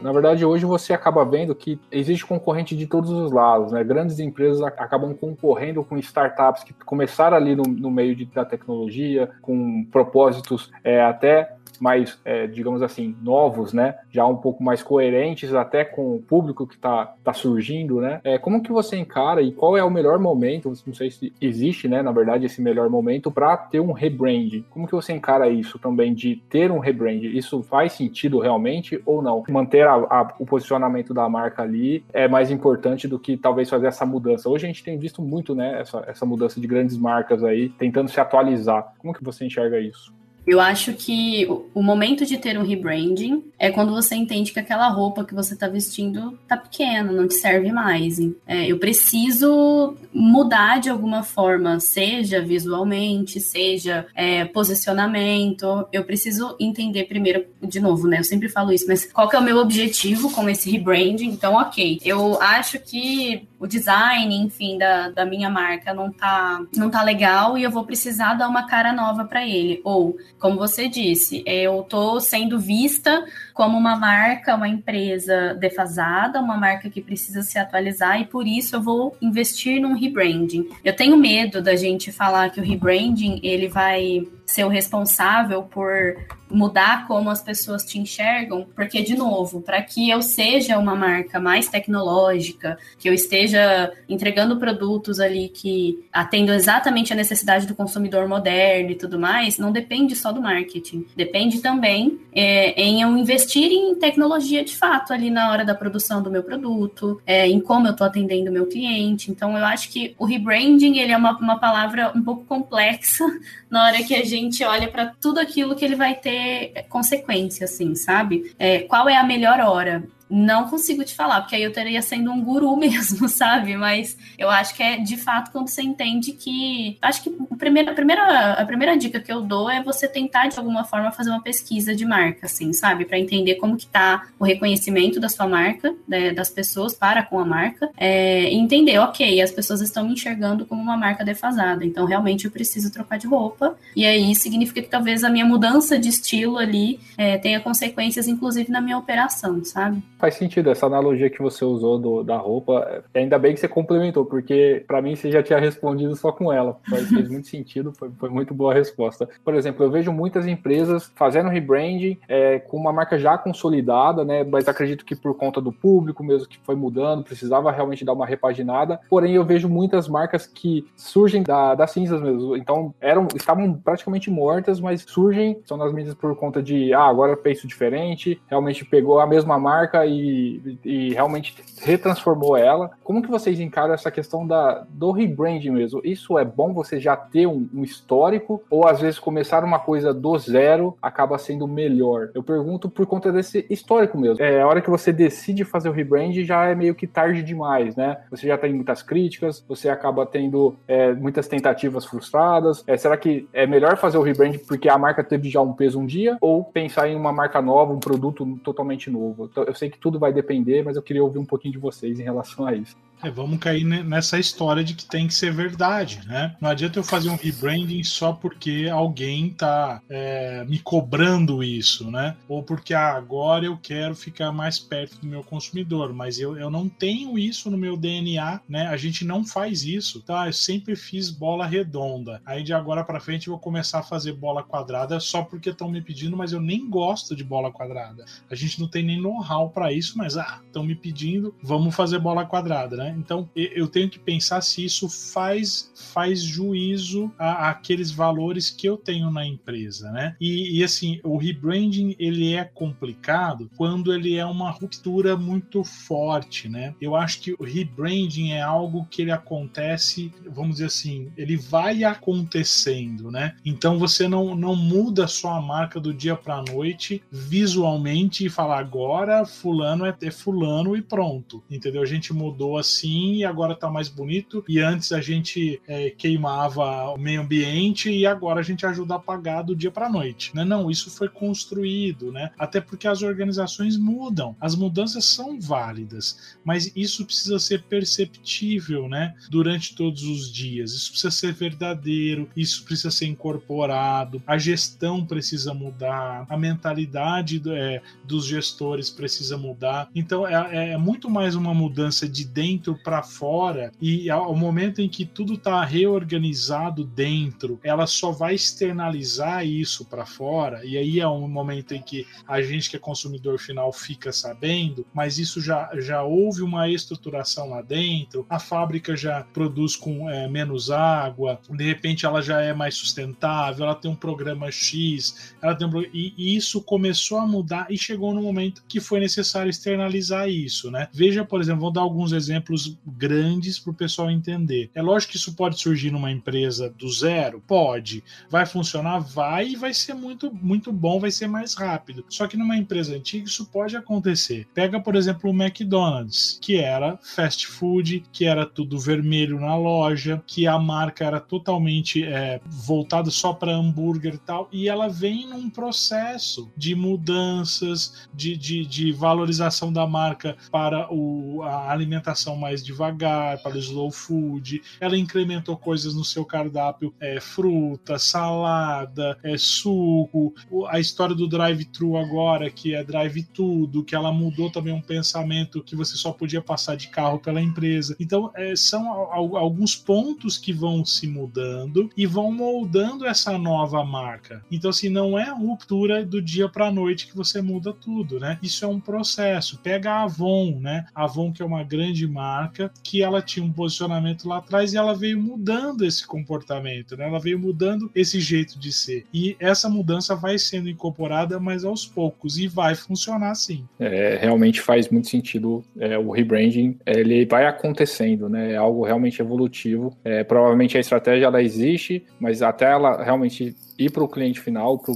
Na 0.00 0.12
verdade, 0.12 0.44
hoje 0.44 0.64
você 0.64 0.92
acaba 0.92 1.24
vendo 1.24 1.54
que 1.54 1.80
existe 1.90 2.24
concorrente 2.24 2.76
de 2.76 2.86
todos 2.86 3.10
os 3.10 3.32
lados, 3.32 3.72
né? 3.72 3.82
Grandes 3.82 4.18
empresas 4.18 4.62
acabam 4.62 5.14
concorrendo 5.14 5.82
com 5.82 5.96
startups 5.98 6.64
que 6.64 6.72
começaram 6.84 7.36
ali 7.36 7.56
no, 7.56 7.62
no 7.62 7.90
meio 7.90 8.14
de, 8.14 8.26
da 8.26 8.44
tecnologia, 8.44 9.30
com 9.40 9.84
propósitos 9.90 10.70
é, 10.84 11.02
até 11.02 11.56
mais, 11.80 12.18
é, 12.24 12.46
digamos 12.46 12.82
assim, 12.82 13.16
novos, 13.22 13.72
né? 13.72 13.96
Já 14.10 14.26
um 14.26 14.36
pouco 14.36 14.62
mais 14.62 14.82
coerentes 14.82 15.54
até 15.54 15.84
com 15.84 16.16
o 16.16 16.22
público 16.22 16.66
que 16.66 16.74
está 16.74 17.14
tá 17.24 17.32
surgindo, 17.32 18.00
né? 18.00 18.20
É, 18.24 18.38
como 18.38 18.62
que 18.62 18.72
você 18.72 18.96
encara 18.96 19.42
e 19.42 19.52
qual 19.52 19.76
é 19.76 19.84
o 19.84 19.90
melhor 19.90 20.18
momento? 20.18 20.72
Não 20.86 20.94
sei 20.94 21.10
se 21.10 21.32
existe, 21.40 21.88
né? 21.88 22.02
Na 22.02 22.12
verdade, 22.12 22.46
esse 22.46 22.60
melhor 22.60 22.88
momento 22.88 23.30
para 23.30 23.56
ter 23.56 23.80
um 23.80 23.92
rebrand. 23.92 24.62
Como 24.70 24.86
que 24.86 24.94
você 24.94 25.12
encara 25.12 25.48
isso 25.48 25.78
também 25.78 26.14
de 26.14 26.36
ter 26.48 26.70
um 26.70 26.78
rebrand? 26.78 27.22
Isso 27.22 27.62
faz 27.62 27.92
sentido 27.92 28.38
realmente 28.38 29.00
ou 29.04 29.22
não? 29.22 29.44
Manter 29.48 29.86
a, 29.86 29.94
a, 29.94 30.34
o 30.38 30.46
posicionamento 30.46 31.12
da 31.12 31.28
marca 31.28 31.62
ali 31.62 32.04
é 32.12 32.28
mais 32.28 32.50
importante 32.50 33.08
do 33.08 33.18
que 33.18 33.36
talvez 33.36 33.68
fazer 33.68 33.86
essa 33.86 34.06
mudança. 34.06 34.48
Hoje 34.48 34.64
a 34.64 34.68
gente 34.68 34.84
tem 34.84 34.98
visto 34.98 35.22
muito, 35.22 35.54
né? 35.54 35.80
Essa, 35.80 36.04
essa 36.06 36.26
mudança 36.26 36.60
de 36.60 36.66
grandes 36.66 36.96
marcas 36.96 37.42
aí 37.44 37.68
tentando 37.70 38.08
se 38.08 38.20
atualizar. 38.20 38.94
Como 38.98 39.12
que 39.12 39.24
você 39.24 39.44
enxerga 39.44 39.78
isso? 39.78 40.15
Eu 40.46 40.60
acho 40.60 40.92
que 40.92 41.46
o 41.74 41.82
momento 41.82 42.24
de 42.24 42.38
ter 42.38 42.56
um 42.56 42.62
rebranding 42.62 43.42
é 43.58 43.70
quando 43.70 43.92
você 43.92 44.14
entende 44.14 44.52
que 44.52 44.60
aquela 44.60 44.88
roupa 44.88 45.24
que 45.24 45.34
você 45.34 45.54
está 45.54 45.66
vestindo 45.66 46.38
tá 46.46 46.56
pequena, 46.56 47.10
não 47.10 47.26
te 47.26 47.34
serve 47.34 47.72
mais. 47.72 48.18
É, 48.46 48.66
eu 48.66 48.78
preciso 48.78 49.96
mudar 50.12 50.78
de 50.78 50.88
alguma 50.88 51.22
forma, 51.22 51.80
seja 51.80 52.40
visualmente, 52.40 53.40
seja 53.40 54.06
é, 54.14 54.44
posicionamento. 54.44 55.86
Eu 55.92 56.04
preciso 56.04 56.54
entender 56.60 57.04
primeiro, 57.04 57.44
de 57.60 57.80
novo, 57.80 58.06
né? 58.06 58.20
Eu 58.20 58.24
sempre 58.24 58.48
falo 58.48 58.72
isso, 58.72 58.86
mas 58.86 59.04
qual 59.04 59.28
que 59.28 59.34
é 59.34 59.38
o 59.38 59.42
meu 59.42 59.58
objetivo 59.58 60.30
com 60.30 60.48
esse 60.48 60.70
rebranding? 60.70 61.26
Então, 61.26 61.54
ok. 61.54 62.00
Eu 62.04 62.40
acho 62.40 62.78
que 62.78 63.48
o 63.58 63.66
design, 63.66 64.34
enfim, 64.36 64.78
da, 64.78 65.08
da 65.08 65.24
minha 65.24 65.50
marca 65.50 65.92
não 65.92 66.12
tá, 66.12 66.62
não 66.76 66.90
tá 66.90 67.02
legal 67.02 67.56
e 67.56 67.62
eu 67.62 67.70
vou 67.70 67.84
precisar 67.84 68.34
dar 68.34 68.48
uma 68.48 68.66
cara 68.66 68.92
nova 68.92 69.24
para 69.24 69.46
ele. 69.46 69.80
Ou 69.82 70.16
como 70.38 70.56
você 70.56 70.88
disse, 70.88 71.42
eu 71.46 71.80
estou 71.80 72.20
sendo 72.20 72.58
vista 72.58 73.24
como 73.54 73.76
uma 73.76 73.96
marca, 73.96 74.54
uma 74.54 74.68
empresa 74.68 75.54
defasada, 75.54 76.40
uma 76.40 76.56
marca 76.56 76.90
que 76.90 77.00
precisa 77.00 77.42
se 77.42 77.58
atualizar 77.58 78.20
e 78.20 78.26
por 78.26 78.46
isso 78.46 78.76
eu 78.76 78.82
vou 78.82 79.16
investir 79.20 79.80
num 79.80 79.94
rebranding. 79.94 80.68
Eu 80.84 80.94
tenho 80.94 81.16
medo 81.16 81.62
da 81.62 81.74
gente 81.74 82.12
falar 82.12 82.50
que 82.50 82.60
o 82.60 82.64
rebranding 82.64 83.40
ele 83.42 83.68
vai 83.68 84.26
ser 84.46 84.64
o 84.64 84.68
responsável 84.68 85.62
por 85.64 86.16
mudar 86.50 87.06
como 87.06 87.28
as 87.28 87.42
pessoas 87.42 87.84
te 87.84 87.98
enxergam, 87.98 88.66
porque 88.74 89.02
de 89.02 89.16
novo, 89.16 89.60
para 89.60 89.82
que 89.82 90.08
eu 90.08 90.22
seja 90.22 90.78
uma 90.78 90.94
marca 90.94 91.40
mais 91.40 91.68
tecnológica, 91.68 92.78
que 92.98 93.08
eu 93.08 93.12
esteja 93.12 93.92
entregando 94.08 94.56
produtos 94.56 95.18
ali 95.18 95.48
que 95.48 96.06
atendam 96.12 96.54
exatamente 96.54 97.12
a 97.12 97.16
necessidade 97.16 97.66
do 97.66 97.74
consumidor 97.74 98.28
moderno 98.28 98.90
e 98.90 98.94
tudo 98.94 99.18
mais, 99.18 99.58
não 99.58 99.72
depende 99.72 100.14
só 100.14 100.30
do 100.30 100.40
marketing, 100.40 101.04
depende 101.16 101.60
também 101.60 102.20
é, 102.32 102.80
em 102.80 103.02
eu 103.02 103.16
investir 103.16 103.70
em 103.72 103.94
tecnologia 103.96 104.64
de 104.64 104.76
fato 104.76 105.12
ali 105.12 105.30
na 105.30 105.50
hora 105.50 105.64
da 105.64 105.74
produção 105.74 106.22
do 106.22 106.30
meu 106.30 106.42
produto, 106.42 107.20
é, 107.26 107.48
em 107.48 107.60
como 107.60 107.88
eu 107.88 107.92
estou 107.92 108.06
atendendo 108.06 108.50
o 108.50 108.54
meu 108.54 108.66
cliente. 108.66 109.30
Então 109.30 109.58
eu 109.58 109.64
acho 109.64 109.90
que 109.90 110.14
o 110.18 110.24
rebranding 110.24 110.98
ele 110.98 111.12
é 111.12 111.16
uma, 111.16 111.36
uma 111.38 111.58
palavra 111.58 112.12
um 112.14 112.22
pouco 112.22 112.44
complexa 112.44 113.24
na 113.70 113.84
hora 113.84 114.02
que 114.02 114.14
a 114.14 114.24
gente 114.24 114.62
olha 114.64 114.88
para 114.88 115.06
tudo 115.20 115.40
aquilo 115.40 115.74
que 115.74 115.84
ele 115.84 115.96
vai 115.96 116.14
ter 116.14 116.86
consequência, 116.88 117.64
assim, 117.64 117.94
sabe? 117.94 118.54
É, 118.58 118.80
qual 118.80 119.08
é 119.08 119.16
a 119.16 119.24
melhor 119.24 119.60
hora? 119.60 120.04
Não 120.28 120.68
consigo 120.68 121.04
te 121.04 121.14
falar, 121.14 121.40
porque 121.40 121.56
aí 121.56 121.62
eu 121.62 121.72
teria 121.72 122.02
sendo 122.02 122.30
um 122.30 122.42
guru 122.42 122.76
mesmo, 122.78 123.28
sabe? 123.28 123.76
Mas 123.76 124.16
eu 124.38 124.50
acho 124.50 124.74
que 124.74 124.82
é 124.82 124.98
de 124.98 125.16
fato 125.16 125.50
quando 125.50 125.68
você 125.68 125.82
entende 125.82 126.32
que. 126.32 126.98
Acho 127.00 127.22
que 127.22 127.34
a 127.50 127.56
primeira, 127.56 127.90
a 127.90 127.94
primeira, 127.94 128.52
a 128.52 128.66
primeira 128.66 128.96
dica 128.96 129.20
que 129.20 129.32
eu 129.32 129.42
dou 129.42 129.70
é 129.70 129.82
você 129.82 130.08
tentar, 130.08 130.48
de 130.48 130.58
alguma 130.58 130.84
forma, 130.84 131.12
fazer 131.12 131.30
uma 131.30 131.42
pesquisa 131.42 131.94
de 131.94 132.04
marca, 132.04 132.46
assim, 132.46 132.72
sabe? 132.72 133.04
Para 133.04 133.18
entender 133.18 133.56
como 133.56 133.76
que 133.76 133.86
tá 133.86 134.26
o 134.38 134.44
reconhecimento 134.44 135.20
da 135.20 135.28
sua 135.28 135.46
marca, 135.46 135.94
né, 136.06 136.32
das 136.32 136.50
pessoas 136.50 136.94
para 136.94 137.22
com 137.22 137.38
a 137.38 137.44
marca, 137.44 137.90
é, 137.96 138.52
entender, 138.52 138.98
ok, 138.98 139.40
as 139.40 139.50
pessoas 139.50 139.80
estão 139.80 140.06
me 140.06 140.12
enxergando 140.12 140.66
como 140.66 140.80
uma 140.80 140.96
marca 140.96 141.24
defasada, 141.24 141.84
então 141.84 142.06
realmente 142.06 142.44
eu 142.44 142.50
preciso 142.50 142.92
trocar 142.92 143.18
de 143.18 143.26
roupa. 143.26 143.76
E 143.94 144.04
aí 144.04 144.34
significa 144.34 144.82
que 144.82 144.88
talvez 144.88 145.24
a 145.24 145.30
minha 145.30 145.44
mudança 145.44 145.98
de 145.98 146.08
estilo 146.08 146.58
ali 146.58 147.00
é, 147.16 147.38
tenha 147.38 147.60
consequências, 147.60 148.26
inclusive, 148.26 148.70
na 148.70 148.80
minha 148.80 148.98
operação, 148.98 149.64
sabe? 149.64 150.02
Faz 150.18 150.34
sentido 150.34 150.70
essa 150.70 150.86
analogia 150.86 151.28
que 151.28 151.42
você 151.42 151.64
usou 151.64 151.98
do, 151.98 152.22
da 152.22 152.36
roupa. 152.36 153.04
Ainda 153.14 153.38
bem 153.38 153.54
que 153.54 153.60
você 153.60 153.68
complementou, 153.68 154.24
porque 154.24 154.84
para 154.86 155.02
mim 155.02 155.14
você 155.14 155.30
já 155.30 155.42
tinha 155.42 155.58
respondido 155.58 156.14
só 156.16 156.32
com 156.32 156.52
ela. 156.52 156.78
Faz, 156.88 157.08
fez 157.08 157.28
muito 157.30 157.48
sentido, 157.48 157.92
foi, 157.92 158.10
foi, 158.18 158.28
muito 158.30 158.54
boa 158.54 158.72
a 158.72 158.74
resposta. 158.74 159.28
Por 159.44 159.54
exemplo, 159.54 159.84
eu 159.84 159.90
vejo 159.90 160.12
muitas 160.12 160.46
empresas 160.46 161.12
fazendo 161.14 161.48
rebranding 161.48 162.18
é, 162.28 162.58
com 162.58 162.76
uma 162.76 162.92
marca 162.92 163.18
já 163.18 163.36
consolidada, 163.36 164.24
né? 164.24 164.44
Mas 164.44 164.68
acredito 164.68 165.04
que 165.04 165.14
por 165.14 165.34
conta 165.34 165.60
do 165.60 165.72
público 165.72 166.24
mesmo 166.24 166.48
que 166.48 166.58
foi 166.60 166.74
mudando, 166.74 167.24
precisava 167.24 167.70
realmente 167.70 168.04
dar 168.04 168.12
uma 168.12 168.26
repaginada. 168.26 169.00
Porém, 169.08 169.34
eu 169.34 169.44
vejo 169.44 169.68
muitas 169.68 170.08
marcas 170.08 170.46
que 170.46 170.86
surgem 170.96 171.42
da, 171.42 171.74
das 171.74 171.90
cinzas 171.90 172.20
mesmo. 172.20 172.56
Então, 172.56 172.94
eram, 173.00 173.28
estavam 173.34 173.74
praticamente 173.74 174.30
mortas, 174.30 174.80
mas 174.80 175.02
surgem, 175.02 175.60
são 175.64 175.76
nas 175.76 175.92
mídias 175.92 176.14
por 176.14 176.34
conta 176.36 176.62
de, 176.62 176.92
ah, 176.94 177.04
agora 177.04 177.36
isso 177.46 177.66
diferente, 177.66 178.40
realmente 178.46 178.84
pegou 178.84 179.20
a 179.20 179.26
mesma 179.26 179.58
marca 179.58 180.05
e, 180.06 180.78
e, 180.84 181.12
realmente 181.12 181.54
retransformou 181.80 182.56
ela. 182.56 182.90
Como 183.02 183.22
que 183.22 183.30
vocês 183.30 183.60
encaram 183.60 183.94
essa 183.94 184.10
questão 184.10 184.46
da, 184.46 184.84
do 184.88 185.10
rebranding 185.10 185.70
mesmo? 185.70 186.00
Isso 186.04 186.38
é 186.38 186.44
bom 186.44 186.72
você 186.72 186.98
já 186.98 187.16
ter 187.16 187.46
um, 187.46 187.68
um, 187.74 187.82
histórico 187.82 188.62
ou 188.70 188.86
às 188.86 189.00
vezes 189.00 189.18
começar 189.18 189.64
uma 189.64 189.78
coisa 189.78 190.12
do 190.12 190.36
zero 190.38 190.96
acaba 191.00 191.38
sendo 191.38 191.66
melhor? 191.66 192.30
Eu 192.34 192.42
pergunto 192.42 192.88
por 192.88 193.06
conta 193.06 193.32
desse 193.32 193.66
histórico 193.70 194.18
mesmo. 194.18 194.42
É, 194.42 194.60
a 194.60 194.66
hora 194.66 194.80
que 194.80 194.90
você 194.90 195.12
decide 195.12 195.64
fazer 195.64 195.88
o 195.88 195.92
rebranding 195.92 196.44
já 196.44 196.66
é 196.66 196.74
meio 196.74 196.94
que 196.94 197.06
tarde 197.06 197.42
demais, 197.42 197.96
né? 197.96 198.18
Você 198.30 198.46
já 198.46 198.58
tem 198.58 198.72
muitas 198.72 199.02
críticas, 199.02 199.64
você 199.68 199.88
acaba 199.88 200.26
tendo 200.26 200.76
é, 200.86 201.12
muitas 201.12 201.48
tentativas 201.48 202.04
frustradas. 202.04 202.82
É, 202.86 202.96
será 202.96 203.16
que 203.16 203.48
é 203.52 203.66
melhor 203.66 203.96
fazer 203.96 204.18
o 204.18 204.22
rebranding 204.22 204.58
porque 204.58 204.88
a 204.88 204.98
marca 204.98 205.22
teve 205.22 205.48
já 205.48 205.60
um 205.60 205.72
peso 205.72 206.00
um 206.00 206.06
dia 206.06 206.36
ou 206.40 206.64
pensar 206.64 207.08
em 207.08 207.16
uma 207.16 207.32
marca 207.32 207.60
nova, 207.62 207.92
um 207.92 208.00
produto 208.00 208.58
totalmente 208.62 209.10
novo? 209.10 209.48
Então, 209.50 209.64
eu 209.64 209.74
sei 209.74 209.90
que 209.90 209.95
que 209.96 210.00
tudo 210.02 210.18
vai 210.18 210.32
depender, 210.32 210.82
mas 210.84 210.96
eu 210.96 211.02
queria 211.02 211.24
ouvir 211.24 211.38
um 211.38 211.44
pouquinho 211.44 211.72
de 211.72 211.78
vocês 211.78 212.20
em 212.20 212.22
relação 212.22 212.66
a 212.66 212.74
isso. 212.74 212.96
É, 213.22 213.30
vamos 213.30 213.58
cair 213.58 213.84
nessa 213.84 214.38
história 214.38 214.84
de 214.84 214.94
que 214.94 215.04
tem 215.04 215.26
que 215.26 215.34
ser 215.34 215.52
verdade, 215.52 216.20
né? 216.26 216.54
Não 216.60 216.68
adianta 216.68 216.98
eu 216.98 217.04
fazer 217.04 217.30
um 217.30 217.36
rebranding 217.36 218.04
só 218.04 218.32
porque 218.32 218.88
alguém 218.92 219.50
tá 219.50 220.02
é, 220.08 220.64
me 220.64 220.78
cobrando 220.78 221.64
isso, 221.64 222.10
né? 222.10 222.36
Ou 222.46 222.62
porque 222.62 222.92
ah, 222.92 223.14
agora 223.14 223.64
eu 223.64 223.76
quero 223.76 224.14
ficar 224.14 224.52
mais 224.52 224.78
perto 224.78 225.18
do 225.18 225.26
meu 225.26 225.42
consumidor, 225.42 226.12
mas 226.12 226.38
eu, 226.38 226.56
eu 226.58 226.70
não 226.70 226.88
tenho 226.88 227.38
isso 227.38 227.70
no 227.70 227.78
meu 227.78 227.96
DNA, 227.96 228.60
né? 228.68 228.86
A 228.88 228.96
gente 228.96 229.24
não 229.24 229.44
faz 229.44 229.82
isso, 229.82 230.20
tá? 230.20 230.46
Eu 230.46 230.52
sempre 230.52 230.94
fiz 230.94 231.30
bola 231.30 231.66
redonda. 231.66 232.42
Aí 232.44 232.62
de 232.62 232.74
agora 232.74 233.02
para 233.02 233.20
frente 233.20 233.46
eu 233.46 233.52
vou 233.52 233.60
começar 233.60 234.00
a 234.00 234.04
fazer 234.04 234.32
bola 234.34 234.62
quadrada 234.62 235.18
só 235.20 235.42
porque 235.42 235.70
estão 235.70 235.90
me 235.90 236.02
pedindo, 236.02 236.36
mas 236.36 236.52
eu 236.52 236.60
nem 236.60 236.88
gosto 236.88 237.34
de 237.34 237.42
bola 237.42 237.72
quadrada. 237.72 238.26
A 238.50 238.54
gente 238.54 238.78
não 238.78 238.88
tem 238.88 239.02
nem 239.02 239.20
know-how 239.20 239.70
para 239.70 239.92
isso, 239.92 240.18
mas 240.18 240.36
ah, 240.36 240.60
estão 240.66 240.84
me 240.84 240.94
pedindo, 240.94 241.54
vamos 241.62 241.94
fazer 241.94 242.18
bola 242.18 242.44
quadrada, 242.44 242.96
né? 242.96 243.05
Né? 243.06 243.14
Então 243.18 243.48
eu 243.54 243.86
tenho 243.86 244.10
que 244.10 244.18
pensar 244.18 244.60
se 244.60 244.84
isso 244.84 245.08
faz, 245.08 245.92
faz 246.12 246.42
juízo 246.42 247.32
a, 247.38 247.70
àqueles 247.70 248.10
valores 248.10 248.70
que 248.70 248.88
eu 248.88 248.96
tenho 248.96 249.30
na 249.30 249.46
empresa, 249.46 250.10
né? 250.10 250.36
E, 250.40 250.78
e, 250.78 250.84
assim, 250.84 251.20
o 251.22 251.36
rebranding 251.36 252.16
ele 252.18 252.54
é 252.54 252.64
complicado 252.64 253.70
quando 253.76 254.12
ele 254.12 254.36
é 254.36 254.44
uma 254.44 254.70
ruptura 254.70 255.36
muito 255.36 255.84
forte, 255.84 256.68
né? 256.68 256.94
Eu 257.00 257.14
acho 257.14 257.40
que 257.40 257.52
o 257.52 257.64
rebranding 257.64 258.50
é 258.50 258.62
algo 258.62 259.06
que 259.10 259.22
ele 259.22 259.30
acontece, 259.30 260.32
vamos 260.48 260.76
dizer 260.76 260.86
assim, 260.86 261.30
ele 261.36 261.56
vai 261.56 262.04
acontecendo, 262.04 263.30
né? 263.30 263.54
Então 263.64 263.98
você 263.98 264.26
não, 264.26 264.54
não 264.54 264.74
muda 264.74 265.26
só 265.26 265.50
a 265.50 265.62
marca 265.62 266.00
do 266.00 266.12
dia 266.12 266.36
para 266.36 266.56
a 266.56 266.62
noite 266.62 267.22
visualmente 267.30 268.44
e 268.44 268.50
falar 268.50 268.78
agora 268.78 269.44
fulano 269.44 270.04
é, 270.04 270.16
é 270.22 270.30
fulano 270.30 270.96
e 270.96 271.02
pronto, 271.02 271.62
entendeu? 271.70 272.02
A 272.02 272.06
gente 272.06 272.32
mudou 272.32 272.78
assim 272.78 272.95
assim 272.96 273.34
e 273.34 273.44
agora 273.44 273.74
está 273.74 273.90
mais 273.90 274.08
bonito. 274.08 274.64
E 274.68 274.80
antes 274.80 275.12
a 275.12 275.20
gente 275.20 275.80
é, 275.86 276.10
queimava 276.10 277.10
o 277.10 277.18
meio 277.18 277.42
ambiente 277.42 278.10
e 278.10 278.26
agora 278.26 278.60
a 278.60 278.62
gente 278.62 278.86
ajuda 278.86 279.14
a 279.14 279.16
apagar 279.16 279.62
do 279.62 279.76
dia 279.76 279.90
para 279.90 280.08
noite. 280.08 280.54
Né? 280.54 280.64
Não, 280.64 280.90
isso 280.90 281.10
foi 281.10 281.28
construído, 281.28 282.32
né? 282.32 282.50
Até 282.58 282.80
porque 282.80 283.06
as 283.06 283.22
organizações 283.22 283.96
mudam. 283.96 284.56
As 284.60 284.74
mudanças 284.74 285.24
são 285.24 285.60
válidas, 285.60 286.56
mas 286.64 286.90
isso 286.96 287.24
precisa 287.24 287.58
ser 287.58 287.82
perceptível, 287.82 289.08
né? 289.08 289.34
Durante 289.50 289.94
todos 289.94 290.22
os 290.22 290.50
dias. 290.50 290.92
Isso 290.92 291.10
precisa 291.10 291.30
ser 291.30 291.52
verdadeiro, 291.52 292.48
isso 292.56 292.84
precisa 292.84 293.10
ser 293.10 293.26
incorporado, 293.26 294.42
a 294.46 294.56
gestão 294.56 295.24
precisa 295.24 295.74
mudar, 295.74 296.46
a 296.48 296.56
mentalidade 296.56 297.58
do, 297.58 297.72
é, 297.72 298.02
dos 298.24 298.46
gestores 298.46 299.10
precisa 299.10 299.56
mudar. 299.56 300.08
Então 300.14 300.46
é, 300.46 300.92
é 300.92 300.96
muito 300.96 301.28
mais 301.28 301.54
uma 301.54 301.74
mudança 301.74 302.28
de 302.28 302.44
dentro 302.44 302.85
dentro 302.86 302.94
para 303.02 303.22
fora 303.22 303.90
e 304.00 304.30
ao 304.30 304.54
momento 304.54 305.00
em 305.00 305.08
que 305.08 305.24
tudo 305.24 305.54
está 305.54 305.84
reorganizado 305.84 307.04
dentro, 307.04 307.80
ela 307.82 308.06
só 308.06 308.30
vai 308.30 308.54
externalizar 308.54 309.66
isso 309.66 310.04
para 310.04 310.24
fora 310.24 310.84
e 310.84 310.96
aí 310.96 311.18
é 311.18 311.26
um 311.26 311.48
momento 311.48 311.94
em 311.94 312.02
que 312.02 312.26
a 312.46 312.62
gente 312.62 312.88
que 312.90 312.96
é 312.96 312.98
consumidor 312.98 313.58
final 313.58 313.92
fica 313.92 314.32
sabendo, 314.32 315.04
mas 315.12 315.38
isso 315.38 315.60
já, 315.60 315.90
já 315.98 316.22
houve 316.22 316.62
uma 316.62 316.88
estruturação 316.88 317.70
lá 317.70 317.82
dentro, 317.82 318.46
a 318.48 318.58
fábrica 318.58 319.16
já 319.16 319.42
produz 319.52 319.96
com 319.96 320.30
é, 320.30 320.48
menos 320.48 320.90
água, 320.90 321.58
de 321.70 321.84
repente 321.84 322.26
ela 322.26 322.40
já 322.40 322.60
é 322.60 322.72
mais 322.72 322.94
sustentável, 322.94 323.84
ela 323.84 323.94
tem 323.94 324.10
um 324.10 324.16
programa 324.16 324.70
X, 324.70 325.54
ela 325.60 325.74
tem 325.74 325.86
um, 325.86 326.02
e, 326.12 326.34
e 326.36 326.56
isso 326.56 326.82
começou 326.82 327.38
a 327.38 327.46
mudar 327.46 327.86
e 327.90 327.98
chegou 327.98 328.34
no 328.34 328.42
momento 328.42 328.84
que 328.88 329.00
foi 329.00 329.18
necessário 329.18 329.70
externalizar 329.70 330.48
isso, 330.48 330.90
né? 330.90 331.08
Veja, 331.12 331.44
por 331.44 331.60
exemplo, 331.60 331.80
vou 331.80 331.92
dar 331.92 332.02
alguns 332.02 332.32
exemplos 332.32 332.75
exemplos 332.76 332.98
grandes 333.06 333.78
para 333.78 333.90
o 333.90 333.94
pessoal 333.94 334.30
entender. 334.30 334.90
É 334.94 335.00
lógico 335.00 335.32
que 335.32 335.38
isso 335.38 335.54
pode 335.54 335.80
surgir 335.80 336.10
numa 336.10 336.30
empresa 336.30 336.90
do 336.90 337.10
zero? 337.10 337.62
Pode. 337.66 338.22
Vai 338.50 338.66
funcionar? 338.66 339.20
Vai 339.20 339.70
e 339.70 339.76
vai 339.76 339.94
ser 339.94 340.14
muito, 340.14 340.52
muito 340.52 340.92
bom, 340.92 341.18
vai 341.18 341.30
ser 341.30 341.46
mais 341.46 341.74
rápido. 341.74 342.24
Só 342.28 342.46
que 342.46 342.56
numa 342.56 342.76
empresa 342.76 343.14
antiga 343.14 343.46
isso 343.46 343.66
pode 343.66 343.96
acontecer. 343.96 344.66
Pega, 344.74 345.00
por 345.00 345.16
exemplo, 345.16 345.50
o 345.50 345.54
McDonald's, 345.54 346.58
que 346.60 346.76
era 346.76 347.18
fast 347.22 347.66
food, 347.66 348.24
que 348.32 348.44
era 348.44 348.66
tudo 348.66 348.98
vermelho 348.98 349.58
na 349.58 349.76
loja, 349.76 350.42
que 350.46 350.66
a 350.66 350.78
marca 350.78 351.24
era 351.24 351.40
totalmente 351.40 352.22
é, 352.22 352.60
voltada 352.66 353.30
só 353.30 353.52
para 353.52 353.72
hambúrguer 353.72 354.34
e 354.34 354.38
tal, 354.38 354.68
e 354.70 354.88
ela 354.88 355.08
vem 355.08 355.48
num 355.48 355.70
processo 355.70 356.70
de 356.76 356.94
mudanças, 356.94 358.28
de, 358.34 358.56
de, 358.56 358.84
de 358.84 359.12
valorização 359.12 359.92
da 359.92 360.06
marca 360.06 360.56
para 360.70 361.12
o, 361.12 361.62
a 361.62 361.90
alimentação 361.90 362.56
mais 362.56 362.65
mais 362.66 362.84
devagar, 362.84 363.58
para 363.62 363.76
o 363.76 363.78
slow 363.78 364.10
food. 364.10 364.82
Ela 365.00 365.16
incrementou 365.16 365.76
coisas 365.76 366.14
no 366.14 366.24
seu 366.24 366.44
cardápio, 366.44 367.14
é, 367.20 367.40
fruta, 367.40 368.18
salada, 368.18 369.38
é, 369.42 369.56
suco. 369.56 370.52
A 370.88 370.98
história 370.98 371.34
do 371.34 371.46
drive-thru 371.46 372.16
agora, 372.16 372.68
que 372.68 372.92
é 372.92 373.04
drive 373.04 373.44
tudo, 373.44 374.02
que 374.02 374.16
ela 374.16 374.32
mudou 374.32 374.68
também 374.70 374.92
um 374.92 375.00
pensamento 375.00 375.82
que 375.82 375.94
você 375.94 376.16
só 376.16 376.32
podia 376.32 376.60
passar 376.60 376.96
de 376.96 377.08
carro 377.08 377.38
pela 377.38 377.62
empresa. 377.62 378.16
Então, 378.18 378.50
é, 378.54 378.74
são 378.74 379.08
alguns 379.32 379.94
pontos 379.94 380.58
que 380.58 380.72
vão 380.72 381.04
se 381.04 381.28
mudando 381.28 382.10
e 382.16 382.26
vão 382.26 382.50
moldando 382.50 383.24
essa 383.26 383.56
nova 383.56 384.04
marca. 384.04 384.64
Então, 384.72 384.90
assim, 384.90 385.08
não 385.08 385.38
é 385.38 385.50
ruptura 385.50 386.24
do 386.24 386.42
dia 386.42 386.68
para 386.68 386.88
a 386.88 386.92
noite 386.92 387.28
que 387.28 387.36
você 387.36 387.62
muda 387.62 387.92
tudo, 387.92 388.40
né? 388.40 388.58
Isso 388.60 388.84
é 388.84 388.88
um 388.88 388.98
processo. 388.98 389.78
Pega 389.78 390.12
a 390.12 390.22
Avon, 390.24 390.80
né? 390.80 391.06
A 391.14 391.24
Avon 391.24 391.52
que 391.52 391.62
é 391.62 391.64
uma 391.64 391.84
grande 391.84 392.26
marca 392.26 392.55
que 393.02 393.22
ela 393.22 393.42
tinha 393.42 393.64
um 393.64 393.72
posicionamento 393.72 394.48
lá 394.48 394.58
atrás 394.58 394.92
e 394.92 394.96
ela 394.96 395.14
veio 395.14 395.40
mudando 395.40 396.04
esse 396.04 396.26
comportamento, 396.26 397.16
né? 397.16 397.26
Ela 397.26 397.38
veio 397.38 397.58
mudando 397.58 398.10
esse 398.14 398.40
jeito 398.40 398.78
de 398.78 398.92
ser. 398.92 399.24
E 399.32 399.56
essa 399.58 399.88
mudança 399.88 400.34
vai 400.34 400.58
sendo 400.58 400.88
incorporada, 400.88 401.58
mas 401.58 401.84
aos 401.84 402.06
poucos 402.06 402.58
e 402.58 402.66
vai 402.66 402.94
funcionar 402.94 403.54
sim. 403.54 403.84
É, 403.98 404.38
realmente 404.40 404.80
faz 404.80 405.08
muito 405.08 405.28
sentido 405.28 405.84
é, 405.98 406.18
o 406.18 406.30
rebranding, 406.30 406.98
ele 407.04 407.44
vai 407.46 407.66
acontecendo, 407.66 408.48
né? 408.48 408.72
É 408.72 408.76
algo 408.76 409.04
realmente 409.04 409.40
evolutivo. 409.40 410.16
É, 410.24 410.44
provavelmente 410.44 410.96
a 410.96 411.00
estratégia 411.00 411.46
ela 411.46 411.62
existe, 411.62 412.24
mas 412.38 412.62
até 412.62 412.90
ela 412.90 413.22
realmente 413.22 413.74
ir 413.98 414.10
para 414.10 414.24
o 414.24 414.28
cliente 414.28 414.60
final, 414.60 414.98
para 414.98 415.14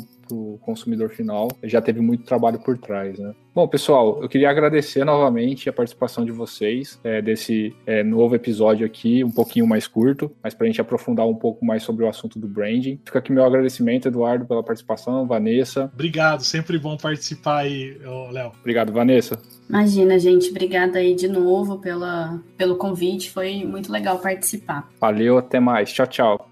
consumidor 0.63 1.11
final, 1.11 1.49
já 1.65 1.81
teve 1.81 2.01
muito 2.01 2.25
trabalho 2.25 2.59
por 2.59 2.77
trás, 2.79 3.19
né? 3.19 3.35
Bom, 3.53 3.67
pessoal, 3.67 4.23
eu 4.23 4.29
queria 4.29 4.49
agradecer 4.49 5.05
novamente 5.05 5.69
a 5.69 5.73
participação 5.73 6.25
de 6.25 6.31
vocês 6.31 7.01
é, 7.03 7.21
desse 7.21 7.75
é, 7.85 8.03
novo 8.05 8.37
episódio 8.37 8.87
aqui, 8.87 9.25
um 9.25 9.31
pouquinho 9.31 9.67
mais 9.67 9.89
curto, 9.89 10.31
mas 10.43 10.55
para 10.55 10.67
a 10.67 10.69
gente 10.69 10.81
aprofundar 10.81 11.27
um 11.27 11.35
pouco 11.35 11.65
mais 11.65 11.83
sobre 11.83 12.05
o 12.05 12.09
assunto 12.09 12.39
do 12.39 12.47
branding. 12.47 13.01
Fica 13.05 13.19
aqui 13.19 13.33
meu 13.33 13.45
agradecimento, 13.45 14.07
Eduardo, 14.07 14.47
pela 14.47 14.63
participação, 14.63 15.27
Vanessa. 15.27 15.91
Obrigado, 15.93 16.45
sempre 16.45 16.79
bom 16.79 16.97
participar 16.97 17.59
aí, 17.59 17.99
Léo. 18.31 18.53
Obrigado, 18.61 18.93
Vanessa. 18.93 19.41
Imagina, 19.69 20.19
gente, 20.19 20.51
obrigada 20.51 20.99
aí 20.99 21.15
de 21.15 21.29
novo 21.29 21.79
pela, 21.79 22.41
pelo 22.57 22.77
convite, 22.77 23.31
foi 23.31 23.65
muito 23.65 23.91
legal 23.91 24.19
participar. 24.19 24.89
Valeu, 25.01 25.39
até 25.39 25.59
mais. 25.59 25.93
Tchau, 25.93 26.07
tchau. 26.07 26.50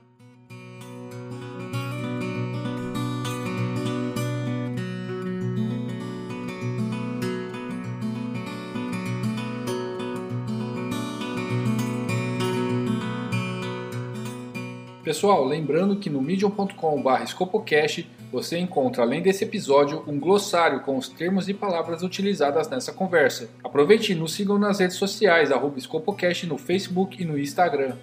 Pessoal, 15.08 15.42
lembrando 15.42 15.96
que 15.96 16.10
no 16.10 16.20
medium.com.br 16.20 17.26
scopocast 17.26 18.06
você 18.30 18.58
encontra, 18.58 19.02
além 19.02 19.22
desse 19.22 19.42
episódio, 19.42 20.04
um 20.06 20.20
glossário 20.20 20.80
com 20.80 20.98
os 20.98 21.08
termos 21.08 21.48
e 21.48 21.54
palavras 21.54 22.02
utilizadas 22.02 22.68
nessa 22.68 22.92
conversa. 22.92 23.48
Aproveite 23.64 24.12
e 24.12 24.14
nos 24.14 24.34
sigam 24.34 24.58
nas 24.58 24.80
redes 24.80 24.98
sociais, 24.98 25.50
arroba 25.50 25.80
Scopocast 25.80 26.46
no 26.46 26.58
Facebook 26.58 27.22
e 27.22 27.24
no 27.24 27.38
Instagram. 27.38 27.96